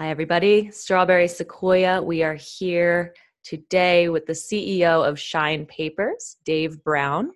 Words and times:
Hi, 0.00 0.08
everybody. 0.08 0.70
Strawberry 0.70 1.28
Sequoia. 1.28 2.02
We 2.02 2.22
are 2.22 2.32
here 2.36 3.14
today 3.44 4.08
with 4.08 4.24
the 4.24 4.32
CEO 4.32 5.06
of 5.06 5.20
Shine 5.20 5.66
Papers, 5.66 6.38
Dave 6.42 6.82
Brown, 6.82 7.32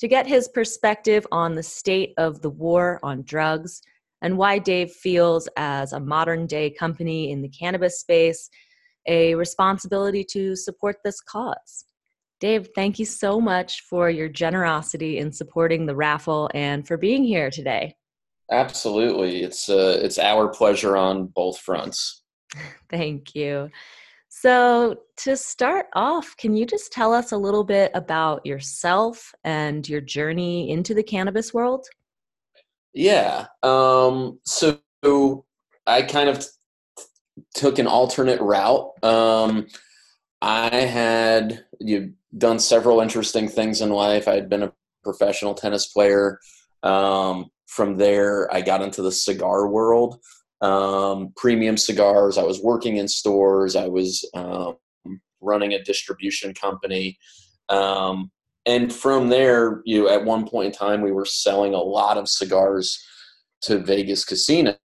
to 0.00 0.06
get 0.06 0.26
his 0.26 0.46
perspective 0.46 1.26
on 1.32 1.54
the 1.54 1.62
state 1.62 2.12
of 2.18 2.42
the 2.42 2.50
war 2.50 3.00
on 3.02 3.22
drugs 3.22 3.80
and 4.20 4.36
why 4.36 4.58
Dave 4.58 4.90
feels, 4.90 5.48
as 5.56 5.94
a 5.94 5.98
modern 5.98 6.46
day 6.46 6.68
company 6.68 7.30
in 7.30 7.40
the 7.40 7.48
cannabis 7.48 8.00
space, 8.00 8.50
a 9.08 9.34
responsibility 9.34 10.24
to 10.24 10.54
support 10.56 10.96
this 11.02 11.22
cause. 11.22 11.86
Dave, 12.38 12.68
thank 12.74 12.98
you 12.98 13.06
so 13.06 13.40
much 13.40 13.80
for 13.88 14.10
your 14.10 14.28
generosity 14.28 15.16
in 15.16 15.32
supporting 15.32 15.86
the 15.86 15.96
raffle 15.96 16.50
and 16.52 16.86
for 16.86 16.98
being 16.98 17.24
here 17.24 17.48
today. 17.48 17.96
Absolutely. 18.50 19.42
It's 19.42 19.68
uh, 19.68 19.98
it's 20.02 20.18
our 20.18 20.48
pleasure 20.48 20.96
on 20.96 21.26
both 21.26 21.58
fronts. 21.58 22.22
Thank 22.90 23.34
you. 23.34 23.70
So, 24.28 24.96
to 25.18 25.36
start 25.36 25.86
off, 25.94 26.36
can 26.36 26.56
you 26.56 26.66
just 26.66 26.92
tell 26.92 27.14
us 27.14 27.32
a 27.32 27.36
little 27.36 27.64
bit 27.64 27.92
about 27.94 28.44
yourself 28.44 29.32
and 29.44 29.88
your 29.88 30.00
journey 30.00 30.70
into 30.70 30.92
the 30.92 31.04
cannabis 31.04 31.54
world? 31.54 31.86
Yeah. 32.92 33.46
Um, 33.62 34.40
so, 34.44 34.80
I 35.86 36.02
kind 36.02 36.28
of 36.28 36.44
took 37.54 37.78
an 37.78 37.86
alternate 37.86 38.40
route. 38.40 38.90
Um, 39.04 39.66
I 40.42 40.68
had 40.76 41.64
you 41.80 42.14
done 42.36 42.58
several 42.58 43.00
interesting 43.00 43.48
things 43.48 43.80
in 43.80 43.90
life. 43.90 44.28
I 44.28 44.34
had 44.34 44.48
been 44.48 44.64
a 44.64 44.72
professional 45.02 45.54
tennis 45.54 45.86
player. 45.86 46.38
Um, 46.82 47.50
from 47.66 47.96
there, 47.96 48.52
I 48.54 48.60
got 48.60 48.82
into 48.82 49.02
the 49.02 49.12
cigar 49.12 49.68
world, 49.68 50.20
um, 50.60 51.32
premium 51.36 51.76
cigars. 51.76 52.38
I 52.38 52.42
was 52.42 52.62
working 52.62 52.96
in 52.96 53.08
stores. 53.08 53.76
I 53.76 53.88
was 53.88 54.28
um, 54.34 54.76
running 55.40 55.72
a 55.72 55.82
distribution 55.82 56.54
company. 56.54 57.18
Um, 57.68 58.30
and 58.66 58.92
from 58.92 59.28
there, 59.28 59.82
you 59.84 60.02
know, 60.02 60.08
at 60.08 60.24
one 60.24 60.48
point 60.48 60.66
in 60.66 60.72
time, 60.72 61.02
we 61.02 61.12
were 61.12 61.26
selling 61.26 61.74
a 61.74 61.82
lot 61.82 62.16
of 62.16 62.28
cigars 62.28 63.02
to 63.62 63.78
Vegas 63.78 64.24
casinos. 64.24 64.78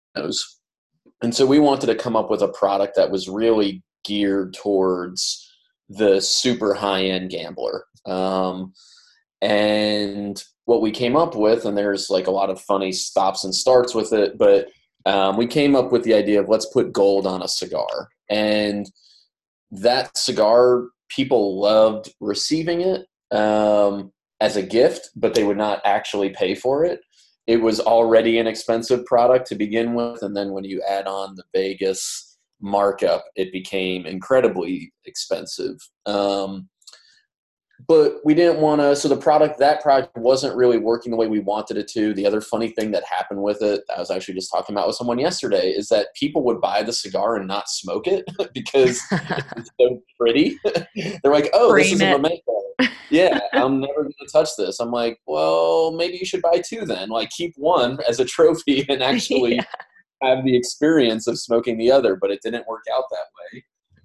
And 1.22 1.34
so 1.34 1.46
we 1.46 1.60
wanted 1.60 1.88
to 1.88 1.96
come 1.96 2.16
up 2.16 2.30
with 2.30 2.42
a 2.42 2.48
product 2.48 2.96
that 2.96 3.12
was 3.12 3.28
really 3.28 3.84
geared 4.04 4.54
towards 4.54 5.44
the 5.90 6.20
super 6.22 6.73
high 6.73 7.04
end 7.04 7.30
gambler. 7.30 7.86
Um, 8.06 8.73
and 9.42 10.44
what 10.68 10.82
we 10.82 10.92
came 10.92 11.16
up 11.16 11.34
with, 11.34 11.64
and 11.64 11.78
there's 11.78 12.10
like 12.10 12.28
a 12.28 12.32
lot 12.32 12.50
of 12.50 12.60
funny 12.60 12.92
stops 12.92 13.46
and 13.46 13.56
starts 13.56 13.96
with 13.96 14.12
it, 14.12 14.38
but 14.38 14.68
um, 15.06 15.38
we 15.38 15.48
came 15.48 15.78
up 15.78 15.94
with 15.94 16.04
the 16.04 16.14
idea 16.14 16.42
of 16.42 16.50
let's 16.50 16.66
put 16.66 16.92
gold 16.92 17.26
on 17.26 17.42
a 17.42 17.48
cigar. 17.48 18.10
And 18.30 18.86
that 19.72 20.18
cigar, 20.18 20.90
people 21.08 21.62
loved 21.62 22.14
receiving 22.20 22.82
it 22.82 23.08
um, 23.32 24.12
as 24.42 24.58
a 24.58 24.62
gift, 24.62 25.10
but 25.16 25.34
they 25.34 25.45
would 25.45 25.56
not 25.56 25.80
actually 25.86 26.32
pay 26.32 26.54
for 26.54 26.84
it. 26.84 27.00
It 27.48 27.62
was 27.62 27.80
already 27.80 28.38
an 28.38 28.48
expensive 28.48 29.06
product 29.06 29.48
to 29.48 29.56
begin 29.56 29.94
with. 29.94 30.22
And 30.22 30.36
then 30.36 30.52
when 30.52 30.66
you 30.66 30.84
add 30.86 31.08
on 31.08 31.36
the 31.36 31.45
Vegas 31.54 32.38
markup, 32.60 33.23
it 33.38 33.54
became 33.54 34.06
incredibly 34.06 34.92
expensive. 35.06 35.78
Um, 36.06 36.68
but 37.86 38.20
we 38.25 38.33
didn't 38.33 38.59
want 38.59 38.81
to 38.81 38.95
so 38.95 39.08
the 39.08 39.17
product 39.17 39.59
that 39.59 39.81
product 39.81 40.16
wasn't 40.17 40.56
really 40.56 40.78
working 40.78 41.11
the 41.11 41.17
way 41.17 41.28
we 41.28 41.39
wanted 41.39 41.78
it 41.78 41.88
to. 41.89 42.14
The 42.14 42.25
other 42.25 42.42
funny 42.42 42.70
thing 42.70 42.92
that 42.92 43.03
happened 43.03 43.44
with 43.44 43.61
it 43.61 43.83
i 43.95 44.00
was 44.00 44.09
actually 44.09 44.33
just 44.33 44.52
talking 44.52 44.75
about 44.75 44.88
with 44.88 44.95
someone 44.95 45.20
yesterday 45.20 45.70
is 45.70 45.89
that 45.89 46.08
people 46.16 46.44
would 46.44 46.59
buy 46.59 46.81
the 46.81 46.94
cigar 46.94 47.36
and 47.36 47.48
not 47.48 47.70
smoke 47.70 48.08
it 48.08 48.25
because 48.53 49.02
it's 49.11 49.72
so 49.80 50.02
pretty. 50.20 50.58
They're 50.95 51.31
like 51.31 51.50
oh 51.53 51.70
Frame 51.70 51.83
this 51.83 51.94
is 51.94 52.02
it. 52.02 52.08
a 52.08 52.11
memento 52.17 52.42
yeah 53.09 53.39
i'm 53.53 53.80
never 53.80 54.03
going 54.03 54.14
to 54.20 54.27
touch 54.32 54.49
this. 54.58 54.80
I'm 54.80 54.92
like 54.92 55.20
well 55.27 55.92
maybe 55.92 56.17
you 56.17 56.26
should 56.26 56.42
buy 56.42 56.61
two 56.66 56.86
then 56.86 57.10
like 57.10 57.30
keep 57.30 57.54
one 57.58 57.99
as 58.08 58.20
a 58.20 58.26
trophy 58.26 58.86
and 58.89 59.04
actually 59.04 59.55
yeah. 59.55 59.64
have 60.21 60.43
the 60.43 60.55
experience 60.55 61.27
of 61.27 61.39
smoking 61.39 61.77
the 61.77 61.92
other 61.92 62.16
but 62.16 62.32
it 62.32 62.42
didn't 62.42 62.67
work 62.67 62.83
out 62.93 63.04
that 63.11 63.27
way. 63.54 63.64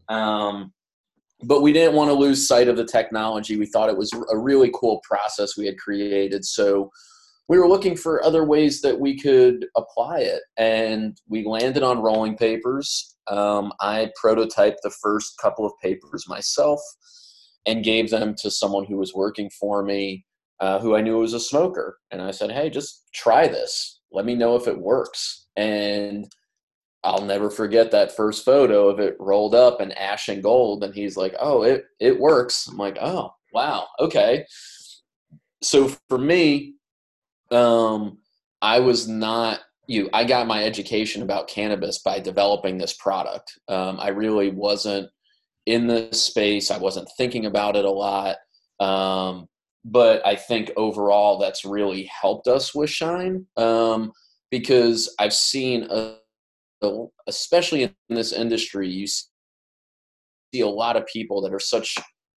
Um, 0.08 0.72
but 1.42 1.62
we 1.62 1.72
didn't 1.72 1.94
want 1.94 2.08
to 2.08 2.14
lose 2.14 2.46
sight 2.46 2.68
of 2.68 2.76
the 2.76 2.84
technology. 2.84 3.56
We 3.56 3.66
thought 3.66 3.88
it 3.88 3.96
was 3.96 4.12
a 4.30 4.38
really 4.38 4.70
cool 4.74 5.00
process 5.08 5.56
we 5.56 5.66
had 5.66 5.78
created. 5.78 6.44
So 6.44 6.90
we 7.48 7.58
were 7.58 7.68
looking 7.68 7.96
for 7.96 8.24
other 8.24 8.44
ways 8.44 8.80
that 8.82 8.98
we 8.98 9.18
could 9.18 9.66
apply 9.76 10.20
it. 10.20 10.42
And 10.56 11.16
we 11.28 11.44
landed 11.44 11.82
on 11.82 11.98
rolling 11.98 12.36
papers. 12.36 13.16
Um, 13.28 13.72
I 13.80 14.10
prototyped 14.22 14.76
the 14.82 14.94
first 15.02 15.38
couple 15.38 15.66
of 15.66 15.72
papers 15.82 16.28
myself 16.28 16.80
and 17.66 17.84
gave 17.84 18.10
them 18.10 18.34
to 18.38 18.50
someone 18.50 18.84
who 18.84 18.96
was 18.96 19.14
working 19.14 19.50
for 19.50 19.82
me 19.82 20.24
uh, 20.60 20.78
who 20.78 20.94
I 20.94 21.00
knew 21.00 21.18
was 21.18 21.34
a 21.34 21.40
smoker. 21.40 21.98
And 22.12 22.22
I 22.22 22.30
said, 22.30 22.52
hey, 22.52 22.70
just 22.70 23.08
try 23.12 23.48
this. 23.48 24.00
Let 24.12 24.24
me 24.24 24.36
know 24.36 24.54
if 24.54 24.68
it 24.68 24.78
works. 24.78 25.46
And 25.56 26.30
I'll 27.04 27.24
never 27.24 27.50
forget 27.50 27.90
that 27.90 28.16
first 28.16 28.44
photo 28.44 28.88
of 28.88 29.00
it 29.00 29.16
rolled 29.18 29.54
up 29.54 29.80
in 29.80 29.92
ash 29.92 30.28
and 30.28 30.42
gold. 30.42 30.84
And 30.84 30.94
he's 30.94 31.16
like, 31.16 31.34
oh, 31.40 31.62
it, 31.62 31.84
it 31.98 32.18
works. 32.18 32.68
I'm 32.68 32.76
like, 32.76 32.98
oh, 33.00 33.34
wow. 33.52 33.88
Okay. 33.98 34.44
So 35.62 35.88
for 36.08 36.18
me, 36.18 36.74
um, 37.50 38.18
I 38.60 38.78
was 38.78 39.08
not 39.08 39.60
you. 39.88 40.08
I 40.12 40.24
got 40.24 40.46
my 40.46 40.64
education 40.64 41.22
about 41.22 41.48
cannabis 41.48 41.98
by 41.98 42.20
developing 42.20 42.78
this 42.78 42.94
product. 42.94 43.58
Um, 43.68 43.98
I 44.00 44.08
really 44.08 44.50
wasn't 44.50 45.10
in 45.66 45.86
this 45.86 46.22
space. 46.22 46.70
I 46.70 46.78
wasn't 46.78 47.10
thinking 47.16 47.46
about 47.46 47.76
it 47.76 47.84
a 47.84 47.90
lot. 47.90 48.36
Um, 48.80 49.48
but 49.84 50.24
I 50.26 50.36
think 50.36 50.70
overall 50.76 51.38
that's 51.38 51.64
really 51.64 52.04
helped 52.04 52.46
us 52.46 52.74
with 52.74 52.90
Shine 52.90 53.46
um, 53.56 54.12
because 54.50 55.14
I've 55.18 55.32
seen 55.32 55.88
a 55.90 56.16
especially 57.26 57.84
in 57.84 57.92
this 58.08 58.32
industry, 58.32 58.88
you 58.88 59.06
see 59.06 60.60
a 60.60 60.66
lot 60.66 60.96
of 60.96 61.06
people 61.06 61.40
that 61.42 61.52
are 61.52 61.60
such 61.60 61.96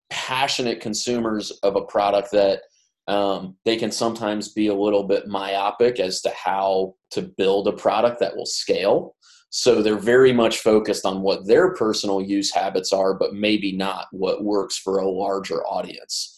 passionate 0.10 0.82
consumers 0.82 1.52
of 1.64 1.76
a 1.76 1.86
product 1.86 2.32
that 2.32 2.62
um, 3.08 3.56
they 3.66 3.78
can 3.78 3.92
sometimes 3.92 4.50
be 4.50 4.68
a 4.68 4.74
little 4.74 5.04
bit 5.04 5.28
myopic 5.28 6.00
as 6.00 6.22
to 6.22 6.32
how 6.32 6.96
to 7.12 7.22
build 7.22 7.68
a 7.68 7.74
product 7.74 8.20
that 8.20 8.36
will 8.36 8.46
scale. 8.46 9.16
So 9.50 9.82
they're 9.82 9.98
very 9.98 10.34
much 10.34 10.60
focused 10.60 11.06
on 11.06 11.22
what 11.22 11.48
their 11.48 11.74
personal 11.76 12.22
use 12.22 12.54
habits 12.54 12.92
are, 12.92 13.14
but 13.14 13.34
maybe 13.34 13.72
not 13.72 14.08
what 14.12 14.44
works 14.44 14.78
for 14.78 14.98
a 14.98 15.10
larger 15.10 15.66
audience. 15.66 16.32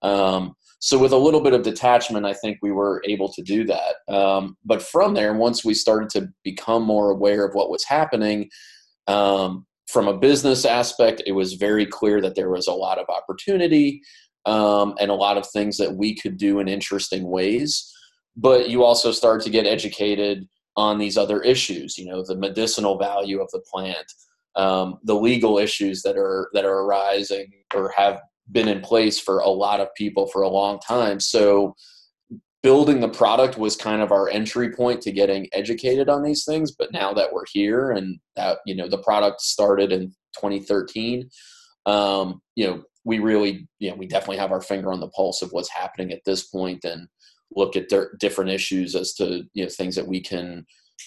Um, 0.00 0.54
so 0.84 0.98
with 0.98 1.12
a 1.12 1.16
little 1.16 1.40
bit 1.40 1.54
of 1.54 1.62
detachment 1.62 2.26
i 2.26 2.34
think 2.34 2.58
we 2.60 2.72
were 2.72 3.02
able 3.06 3.32
to 3.32 3.40
do 3.40 3.64
that. 3.64 3.94
Um, 4.12 4.56
but 4.64 4.82
from 4.82 5.14
there 5.14 5.32
once 5.34 5.64
we 5.64 5.74
started 5.74 6.10
to 6.10 6.28
become 6.42 6.82
more 6.82 7.10
aware 7.10 7.46
of 7.46 7.54
what 7.54 7.70
was 7.70 7.84
happening 7.84 8.50
um, 9.06 9.64
from 9.86 10.08
a 10.08 10.18
business 10.18 10.64
aspect 10.64 11.22
it 11.24 11.32
was 11.32 11.54
very 11.54 11.86
clear 11.86 12.20
that 12.20 12.34
there 12.34 12.50
was 12.50 12.66
a 12.66 12.72
lot 12.72 12.98
of 12.98 13.06
opportunity 13.08 14.02
um, 14.44 14.94
and 15.00 15.10
a 15.10 15.14
lot 15.14 15.38
of 15.38 15.46
things 15.46 15.78
that 15.78 15.94
we 15.94 16.16
could 16.16 16.36
do 16.36 16.58
in 16.58 16.66
interesting 16.66 17.30
ways. 17.30 17.88
But 18.36 18.68
you 18.68 18.82
also 18.82 19.12
start 19.12 19.40
to 19.42 19.50
get 19.50 19.66
educated 19.66 20.48
on 20.76 20.98
these 20.98 21.16
other 21.18 21.42
issues 21.42 21.98
you 21.98 22.06
know 22.06 22.24
the 22.26 22.36
medicinal 22.36 22.98
value 22.98 23.40
of 23.40 23.50
the 23.52 23.60
plant 23.70 24.10
um, 24.56 24.98
the 25.04 25.14
legal 25.14 25.58
issues 25.58 26.02
that 26.02 26.16
are 26.16 26.48
that 26.54 26.64
are 26.64 26.80
arising 26.80 27.52
or 27.74 27.92
have 27.96 28.20
been 28.50 28.68
in 28.68 28.80
place 28.80 29.18
for 29.18 29.38
a 29.38 29.48
lot 29.48 29.80
of 29.80 29.94
people 29.94 30.26
for 30.26 30.42
a 30.42 30.48
long 30.48 30.78
time. 30.80 31.20
So 31.20 31.74
building 32.62 33.00
the 33.00 33.08
product 33.08 33.58
was 33.58 33.76
kind 33.76 34.02
of 34.02 34.12
our 34.12 34.28
entry 34.28 34.70
point 34.70 35.00
to 35.02 35.12
getting 35.12 35.48
educated 35.52 36.08
on 36.08 36.22
these 36.22 36.44
things. 36.44 36.72
But 36.72 36.92
now 36.92 37.12
that 37.14 37.32
we're 37.32 37.44
here 37.52 37.90
and 37.90 38.18
that, 38.36 38.58
you 38.66 38.74
know, 38.74 38.88
the 38.88 39.02
product 39.02 39.40
started 39.40 39.92
in 39.92 40.08
2013, 40.36 41.28
um, 41.86 42.40
you 42.54 42.66
know, 42.66 42.82
we 43.04 43.18
really, 43.18 43.66
you 43.80 43.90
know, 43.90 43.96
we 43.96 44.06
definitely 44.06 44.36
have 44.36 44.52
our 44.52 44.60
finger 44.60 44.92
on 44.92 45.00
the 45.00 45.08
pulse 45.08 45.42
of 45.42 45.50
what's 45.50 45.70
happening 45.70 46.12
at 46.12 46.20
this 46.24 46.44
point 46.44 46.84
and 46.84 47.08
look 47.54 47.76
at 47.76 47.88
different 48.20 48.50
issues 48.50 48.94
as 48.94 49.12
to, 49.14 49.42
you 49.54 49.64
know, 49.64 49.68
things 49.68 49.96
that 49.96 50.06
we 50.06 50.20
can 50.20 50.64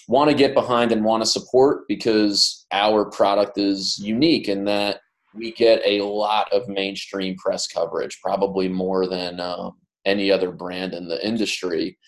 want 0.08 0.30
to 0.30 0.36
get 0.36 0.54
behind 0.54 0.92
and 0.92 1.04
want 1.04 1.22
to 1.22 1.28
support 1.28 1.88
because 1.88 2.66
our 2.70 3.06
product 3.06 3.56
is 3.56 3.98
unique 3.98 4.48
in 4.48 4.64
that 4.64 5.00
we 5.36 5.52
get 5.52 5.80
a 5.84 6.02
lot 6.02 6.52
of 6.52 6.68
mainstream 6.68 7.36
press 7.36 7.66
coverage, 7.66 8.20
probably 8.22 8.68
more 8.68 9.06
than 9.06 9.40
um, 9.40 9.72
any 10.04 10.30
other 10.30 10.50
brand 10.50 10.94
in 10.94 11.08
the 11.08 11.24
industry, 11.26 11.98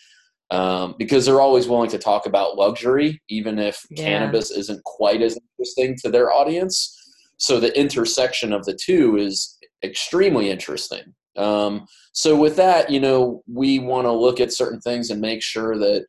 um, 0.51 0.95
because 0.99 1.27
they're 1.27 1.41
always 1.41 1.69
willing 1.69 1.91
to 1.91 1.99
talk 1.99 2.27
about 2.27 2.57
luxury, 2.57 3.21
even 3.29 3.59
if 3.59 3.81
yeah. 3.91 4.05
cannabis 4.05 4.51
isn't 4.51 4.83
quite 4.85 5.23
as 5.23 5.39
interesting 5.59 5.97
to 6.03 6.11
their 6.11 6.33
audience. 6.33 6.95
So 7.37 7.61
the 7.61 7.79
intersection 7.79 8.53
of 8.53 8.65
the 8.65 8.75
two 8.75 9.17
is 9.17 9.59
extremely 9.83 10.51
interesting. 10.51 11.15
Um, 11.37 11.87
so 12.13 12.37
with 12.37 12.57
that, 12.57 12.91
you 12.91 12.99
know, 12.99 13.43
we 13.47 13.79
want 13.79 14.07
to 14.07 14.13
look 14.13 14.41
at 14.41 14.53
certain 14.53 14.81
things 14.81 15.11
and 15.11 15.21
make 15.21 15.43
sure 15.43 15.79
that 15.79 16.07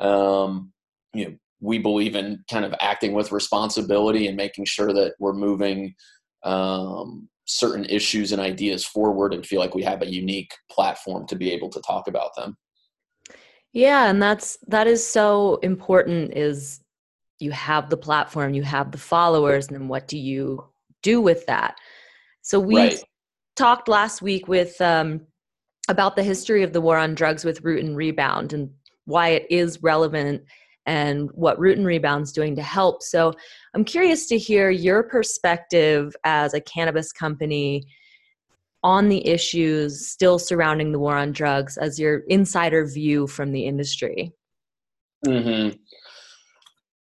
um, 0.00 0.72
you 1.12 1.26
know 1.26 1.36
we 1.60 1.78
believe 1.78 2.16
in 2.16 2.42
kind 2.50 2.64
of 2.64 2.74
acting 2.80 3.12
with 3.12 3.32
responsibility 3.32 4.26
and 4.26 4.36
making 4.36 4.64
sure 4.64 4.92
that 4.92 5.14
we're 5.18 5.34
moving 5.34 5.94
um, 6.42 7.28
certain 7.44 7.84
issues 7.86 8.32
and 8.32 8.40
ideas 8.40 8.84
forward 8.84 9.34
and 9.34 9.44
feel 9.44 9.60
like 9.60 9.74
we 9.74 9.82
have 9.82 10.02
a 10.02 10.12
unique 10.12 10.52
platform 10.70 11.26
to 11.26 11.36
be 11.36 11.50
able 11.50 11.68
to 11.68 11.80
talk 11.80 12.08
about 12.08 12.34
them. 12.36 12.56
Yeah, 13.72 14.08
and 14.08 14.22
that's 14.22 14.58
that 14.66 14.86
is 14.86 15.06
so 15.06 15.56
important 15.62 16.36
is 16.36 16.80
you 17.38 17.52
have 17.52 17.88
the 17.88 17.96
platform, 17.96 18.54
you 18.54 18.62
have 18.62 18.90
the 18.90 18.98
followers, 18.98 19.68
and 19.68 19.76
then 19.76 19.88
what 19.88 20.08
do 20.08 20.18
you 20.18 20.64
do 21.02 21.20
with 21.20 21.46
that? 21.46 21.76
So 22.42 22.58
we 22.58 22.76
right. 22.76 23.04
talked 23.56 23.88
last 23.88 24.22
week 24.22 24.48
with 24.48 24.80
um, 24.80 25.20
about 25.88 26.16
the 26.16 26.22
history 26.22 26.62
of 26.62 26.72
the 26.72 26.80
war 26.80 26.96
on 26.98 27.14
drugs 27.14 27.44
with 27.44 27.62
Root 27.62 27.84
and 27.84 27.96
Rebound 27.96 28.52
and 28.52 28.70
why 29.04 29.28
it 29.30 29.46
is 29.50 29.82
relevant 29.82 30.42
and 30.86 31.30
what 31.32 31.58
Root 31.58 31.78
and 31.78 31.86
Rebound's 31.86 32.32
doing 32.32 32.56
to 32.56 32.62
help. 32.62 33.02
So 33.02 33.32
I'm 33.74 33.84
curious 33.84 34.26
to 34.28 34.38
hear 34.38 34.70
your 34.70 35.02
perspective 35.02 36.14
as 36.24 36.54
a 36.54 36.60
cannabis 36.60 37.12
company 37.12 37.86
on 38.82 39.08
the 39.08 39.26
issues 39.26 40.08
still 40.08 40.38
surrounding 40.38 40.92
the 40.92 40.98
war 40.98 41.16
on 41.16 41.32
drugs 41.32 41.76
as 41.76 41.98
your 41.98 42.20
insider 42.28 42.86
view 42.86 43.26
from 43.26 43.52
the 43.52 43.66
industry. 43.66 44.32
Mm-hmm. 45.26 45.76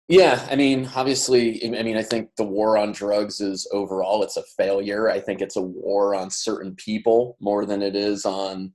Yeah, 0.09 0.45
I 0.51 0.57
mean, 0.57 0.91
obviously, 0.97 1.65
I 1.65 1.85
mean, 1.85 1.97
I 1.97 2.03
think 2.03 2.31
the 2.37 2.45
war 2.45 2.77
on 2.77 2.91
drugs 2.91 3.41
is 3.41 3.69
overall 3.71 4.25
it's 4.25 4.37
a 4.37 4.43
failure. 4.57 5.09
I 5.09 5.21
think 5.21 5.41
it's 5.41 5.55
a 5.55 5.63
war 5.63 6.17
on 6.17 6.31
certain 6.31 6.75
people 6.75 7.37
more 7.41 7.65
than 7.65 7.81
it 7.81 7.95
is 7.95 8.25
on 8.25 8.73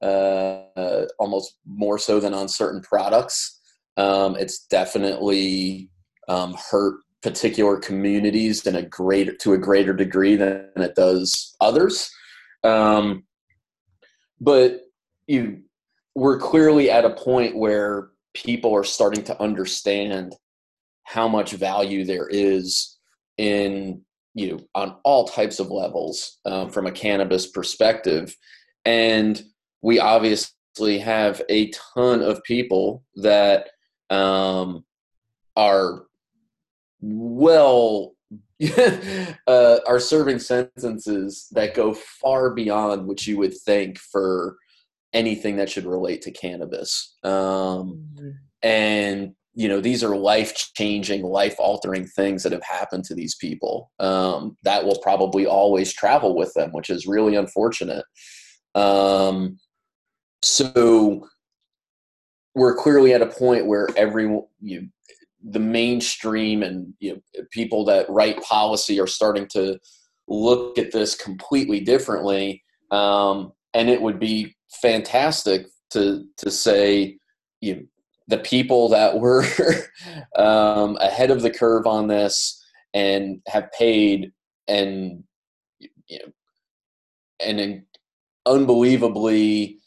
uh, 0.00 0.62
uh, 0.76 1.06
almost 1.18 1.56
more 1.66 1.98
so 1.98 2.20
than 2.20 2.34
on 2.34 2.48
certain 2.48 2.82
products. 2.82 3.55
Um, 3.96 4.36
it's 4.36 4.66
definitely 4.66 5.90
um, 6.28 6.56
hurt 6.70 7.00
particular 7.22 7.78
communities 7.78 8.66
in 8.66 8.76
a 8.76 8.82
greater 8.82 9.34
to 9.34 9.54
a 9.54 9.58
greater 9.58 9.92
degree 9.92 10.36
than 10.36 10.70
it 10.76 10.94
does 10.94 11.56
others. 11.60 12.10
Um, 12.62 13.24
but 14.40 14.82
you, 15.26 15.62
we're 16.14 16.38
clearly 16.38 16.90
at 16.90 17.04
a 17.04 17.10
point 17.10 17.56
where 17.56 18.10
people 18.34 18.74
are 18.74 18.84
starting 18.84 19.24
to 19.24 19.42
understand 19.42 20.34
how 21.04 21.26
much 21.26 21.52
value 21.52 22.04
there 22.04 22.28
is 22.28 22.98
in 23.38 24.02
you 24.34 24.52
know 24.52 24.60
on 24.74 24.96
all 25.04 25.26
types 25.26 25.58
of 25.58 25.70
levels 25.70 26.38
um, 26.44 26.68
from 26.70 26.86
a 26.86 26.92
cannabis 26.92 27.46
perspective 27.46 28.36
and 28.84 29.42
we 29.82 29.98
obviously 29.98 30.98
have 30.98 31.42
a 31.48 31.70
ton 31.94 32.22
of 32.22 32.42
people 32.44 33.04
that 33.14 33.68
um, 34.10 34.84
are 35.56 36.04
well 37.00 38.14
uh, 39.46 39.78
are 39.86 40.00
serving 40.00 40.38
sentences 40.38 41.48
that 41.52 41.74
go 41.74 41.92
far 41.92 42.54
beyond 42.54 43.06
what 43.06 43.26
you 43.26 43.36
would 43.36 43.54
think 43.54 43.98
for 43.98 44.56
anything 45.12 45.56
that 45.56 45.68
should 45.68 45.84
relate 45.86 46.22
to 46.22 46.30
cannabis. 46.30 47.16
Um, 47.22 47.32
mm-hmm. 48.14 48.30
And 48.62 49.34
you 49.56 49.68
know, 49.68 49.80
these 49.80 50.04
are 50.04 50.14
life 50.14 50.54
changing, 50.74 51.22
life 51.22 51.56
altering 51.58 52.06
things 52.06 52.42
that 52.42 52.52
have 52.52 52.62
happened 52.62 53.04
to 53.04 53.14
these 53.14 53.34
people. 53.36 53.90
Um, 53.98 54.56
that 54.64 54.84
will 54.84 54.98
probably 55.02 55.46
always 55.46 55.94
travel 55.94 56.36
with 56.36 56.52
them, 56.52 56.72
which 56.72 56.90
is 56.90 57.06
really 57.06 57.36
unfortunate. 57.36 58.04
Um, 58.74 59.58
so 60.42 61.26
we're 62.56 62.74
clearly 62.74 63.12
at 63.12 63.20
a 63.20 63.26
point 63.26 63.66
where 63.66 63.86
every 63.96 64.24
you 64.60 64.88
the 65.48 65.60
mainstream 65.60 66.62
and 66.62 66.92
you 66.98 67.12
know, 67.12 67.44
people 67.52 67.84
that 67.84 68.08
write 68.08 68.42
policy 68.42 68.98
are 68.98 69.06
starting 69.06 69.46
to 69.46 69.78
look 70.26 70.76
at 70.78 70.90
this 70.90 71.14
completely 71.14 71.80
differently. 71.80 72.64
Um, 72.90 73.52
and 73.74 73.90
it 73.90 74.00
would 74.00 74.18
be 74.18 74.56
fantastic 74.80 75.66
to 75.90 76.24
to 76.38 76.50
say 76.50 77.18
you 77.60 77.76
know, 77.76 77.82
the 78.28 78.38
people 78.38 78.88
that 78.88 79.18
were 79.18 79.44
um, 80.36 80.96
ahead 80.96 81.30
of 81.30 81.42
the 81.42 81.50
curve 81.50 81.86
on 81.86 82.06
this 82.06 82.60
and 82.94 83.42
have 83.46 83.70
paid 83.72 84.32
and 84.66 85.22
you 85.78 86.18
know 86.18 86.32
an 87.38 87.84
unbelievably 88.46 89.78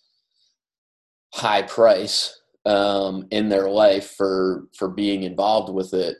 high 1.34 1.64
price 1.64 2.39
um, 2.70 3.26
in 3.32 3.50
their 3.50 3.70
life 3.70 4.14
for 4.16 4.68
for 4.78 4.90
being 4.90 5.24
involved 5.24 5.74
with 5.74 5.94
it. 5.94 6.18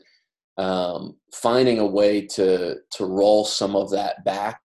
Um, 0.58 1.16
finding 1.32 1.78
a 1.78 1.86
way 1.86 2.26
to 2.26 2.76
to 2.96 3.06
roll 3.06 3.44
some 3.44 3.76
of 3.76 3.90
that 3.92 4.24
back 4.24 4.60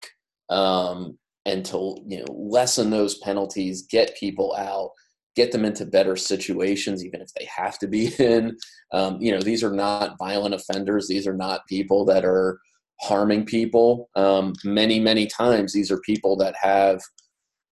um, 0.50 1.18
and 1.46 1.66
to 1.66 1.98
you 2.06 2.20
know 2.20 2.32
lessen 2.32 2.92
those 2.92 3.18
penalties, 3.18 3.88
get 3.88 4.16
people 4.16 4.56
out, 4.58 4.92
get 5.36 5.52
them 5.52 5.66
into 5.66 5.86
better 5.86 6.16
situations, 6.16 7.04
even 7.04 7.20
if 7.20 7.34
they 7.34 7.46
have 7.54 7.80
to 7.80 7.88
be 7.88 8.14
in. 8.20 8.56
Um, 8.94 9.20
you 9.20 9.32
know, 9.32 9.42
these 9.42 9.64
are 9.64 9.74
not 9.74 10.18
violent 10.20 10.54
offenders. 10.54 11.08
These 11.08 11.26
are 11.26 11.36
not 11.36 11.68
people 11.68 12.06
that 12.06 12.24
are 12.24 12.60
harming 13.02 13.46
people. 13.48 14.12
Um, 14.16 14.54
many 14.64 15.00
many 15.00 15.26
times, 15.26 15.74
these 15.74 15.92
are 15.92 16.00
people 16.02 16.38
that 16.38 16.56
have 16.62 17.02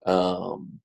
um, 0.08 0.80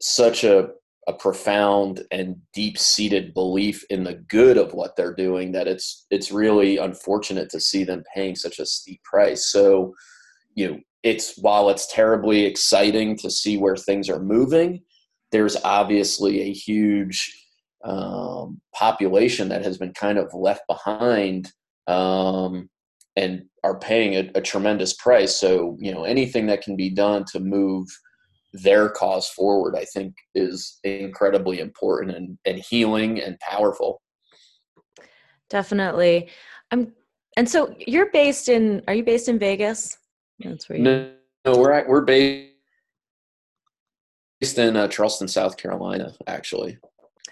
such 0.00 0.44
a 0.44 0.70
a 1.10 1.12
profound 1.12 2.04
and 2.10 2.36
deep-seated 2.54 3.34
belief 3.34 3.84
in 3.90 4.04
the 4.04 4.14
good 4.14 4.56
of 4.56 4.72
what 4.72 4.94
they're 4.96 5.14
doing 5.14 5.52
that 5.52 5.66
it's 5.66 6.06
it's 6.10 6.30
really 6.30 6.76
unfortunate 6.78 7.50
to 7.50 7.60
see 7.60 7.82
them 7.84 8.02
paying 8.14 8.36
such 8.36 8.58
a 8.58 8.66
steep 8.66 9.02
price. 9.02 9.48
So 9.48 9.94
you 10.54 10.68
know 10.68 10.78
it's 11.02 11.36
while 11.38 11.68
it's 11.70 11.92
terribly 11.92 12.44
exciting 12.44 13.16
to 13.18 13.30
see 13.30 13.56
where 13.56 13.76
things 13.76 14.08
are 14.08 14.20
moving 14.22 14.82
there's 15.32 15.56
obviously 15.64 16.42
a 16.42 16.52
huge 16.52 17.32
um, 17.84 18.60
population 18.74 19.48
that 19.48 19.64
has 19.64 19.78
been 19.78 19.92
kind 19.92 20.18
of 20.18 20.32
left 20.34 20.62
behind 20.68 21.50
um, 21.86 22.68
and 23.16 23.44
are 23.64 23.78
paying 23.78 24.14
a, 24.14 24.30
a 24.34 24.40
tremendous 24.40 24.94
price. 24.94 25.36
So 25.36 25.76
you 25.80 25.92
know 25.92 26.04
anything 26.04 26.46
that 26.46 26.62
can 26.62 26.76
be 26.76 26.90
done 26.90 27.24
to 27.32 27.40
move 27.40 27.86
their 28.52 28.88
cause 28.88 29.28
forward, 29.28 29.76
I 29.76 29.84
think 29.84 30.14
is 30.34 30.78
incredibly 30.84 31.60
important 31.60 32.16
and, 32.16 32.38
and 32.44 32.58
healing 32.58 33.20
and 33.20 33.38
powerful. 33.40 34.02
Definitely. 35.48 36.30
I'm 36.70 36.92
and 37.36 37.48
so 37.48 37.74
you're 37.86 38.10
based 38.10 38.48
in 38.48 38.82
are 38.88 38.94
you 38.94 39.04
based 39.04 39.28
in 39.28 39.38
Vegas? 39.38 39.96
That's 40.40 40.68
where 40.68 40.78
you 40.78 40.84
No, 40.84 41.10
no 41.44 41.58
we're 41.58 41.72
at, 41.72 41.88
we're 41.88 42.02
based 42.02 42.48
in 44.56 44.76
uh, 44.76 44.88
Charleston, 44.88 45.28
South 45.28 45.56
Carolina, 45.56 46.12
actually. 46.26 46.78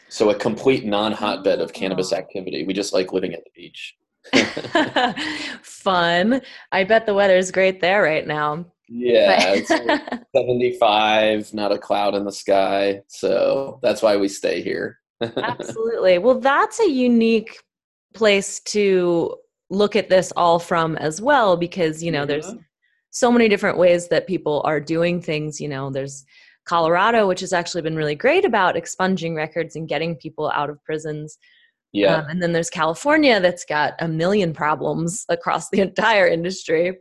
So 0.09 0.31
a 0.31 0.35
complete 0.35 0.85
non-hotbed 0.85 1.61
of 1.61 1.73
cannabis 1.73 2.13
activity. 2.13 2.65
We 2.65 2.73
just 2.73 2.93
like 2.93 3.13
living 3.13 3.35
at 3.35 3.43
the 3.45 3.51
beach. 3.55 3.97
Fun. 5.63 6.41
I 6.73 6.85
bet 6.85 7.07
the 7.07 7.15
weather's 7.15 7.51
great 7.51 7.81
there 7.81 8.03
right 8.03 8.27
now. 8.27 8.67
Yeah, 8.89 9.55
it's 9.55 9.69
75, 10.37 11.53
not 11.55 11.73
a 11.73 11.79
cloud 11.79 12.15
in 12.15 12.25
the 12.25 12.33
sky. 12.33 13.03
So 13.09 13.79
that's 13.83 14.03
why 14.03 14.17
we 14.17 14.29
stay 14.29 14.63
here. 14.63 14.99
Absolutely. 15.37 16.19
Well, 16.19 16.41
that's 16.41 16.81
a 16.81 16.89
unique 16.89 17.61
place 18.15 18.61
to 18.61 19.37
look 19.71 19.97
at 19.97 20.09
this 20.09 20.33
all 20.37 20.59
from 20.59 20.97
as 20.97 21.21
well 21.21 21.57
because, 21.57 22.03
you 22.03 22.11
know, 22.11 22.25
there's 22.25 22.47
mm-hmm. 22.47 22.61
so 23.11 23.31
many 23.31 23.49
different 23.49 23.77
ways 23.77 24.09
that 24.09 24.27
people 24.27 24.63
are 24.65 24.81
doing 24.81 25.21
things. 25.21 25.61
You 25.61 25.69
know, 25.69 25.91
there's 25.91 26.25
Colorado, 26.65 27.27
which 27.27 27.41
has 27.41 27.53
actually 27.53 27.83
been 27.83 27.97
really 27.97 28.15
great 28.15 28.45
about 28.45 28.77
expunging 28.77 29.35
records 29.35 29.77
and 29.77 29.89
getting 29.89 30.17
people 30.17 30.51
out 30.51 30.71
of 30.71 30.83
prisons. 30.85 31.39
Yeah. 31.93 32.17
Um, 32.17 32.27
and 32.29 32.43
then 32.43 32.53
there's 32.53 32.71
California 32.71 33.41
that's 33.41 33.65
got 33.65 33.95
a 34.01 34.09
million 34.09 34.53
problems 34.53 35.25
across 35.29 35.69
the 35.71 35.81
entire 35.89 36.27
industry. 36.27 36.99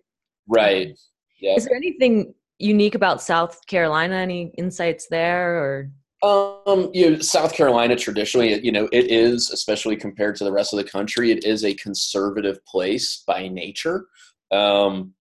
Right. 0.47 0.97
Yeah. 1.39 1.55
Is 1.55 1.65
there 1.65 1.75
anything 1.75 2.33
unique 2.59 2.95
about 2.95 3.21
South 3.21 3.65
Carolina? 3.67 4.15
Any 4.15 4.51
insights 4.57 5.07
there 5.09 5.57
or? 5.57 5.91
Um, 6.23 6.89
you 6.93 7.11
know, 7.11 7.19
South 7.19 7.53
Carolina 7.53 7.95
traditionally, 7.95 8.59
you 8.65 8.71
know, 8.71 8.89
it 8.91 9.11
is, 9.11 9.51
especially 9.51 9.95
compared 9.95 10.35
to 10.37 10.43
the 10.43 10.51
rest 10.51 10.73
of 10.73 10.77
the 10.77 10.89
country, 10.89 11.31
it 11.31 11.45
is 11.45 11.63
a 11.63 11.75
conservative 11.75 12.63
place 12.65 13.23
by 13.27 13.47
nature. 13.47 14.07
Um, 14.51 15.13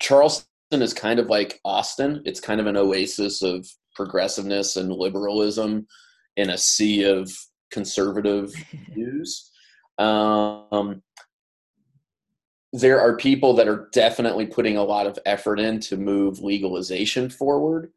Charleston 0.00 0.46
is 0.70 0.94
kind 0.94 1.18
of 1.18 1.26
like 1.26 1.60
Austin. 1.64 2.22
It's 2.24 2.40
kind 2.40 2.60
of 2.60 2.68
an 2.68 2.76
oasis 2.76 3.42
of 3.42 3.68
progressiveness 3.96 4.76
and 4.76 4.92
liberalism 4.92 5.86
in 6.36 6.50
a 6.50 6.58
sea 6.58 7.04
of 7.04 7.30
conservative 7.72 8.52
views. 8.94 9.50
Um, 9.98 11.02
there 12.72 13.00
are 13.00 13.16
people 13.16 13.54
that 13.54 13.68
are 13.68 13.88
definitely 13.92 14.46
putting 14.46 14.76
a 14.76 14.84
lot 14.84 15.06
of 15.06 15.18
effort 15.26 15.60
in 15.60 15.78
to 15.80 15.96
move 15.96 16.40
legalization 16.40 17.28
forward. 17.28 17.92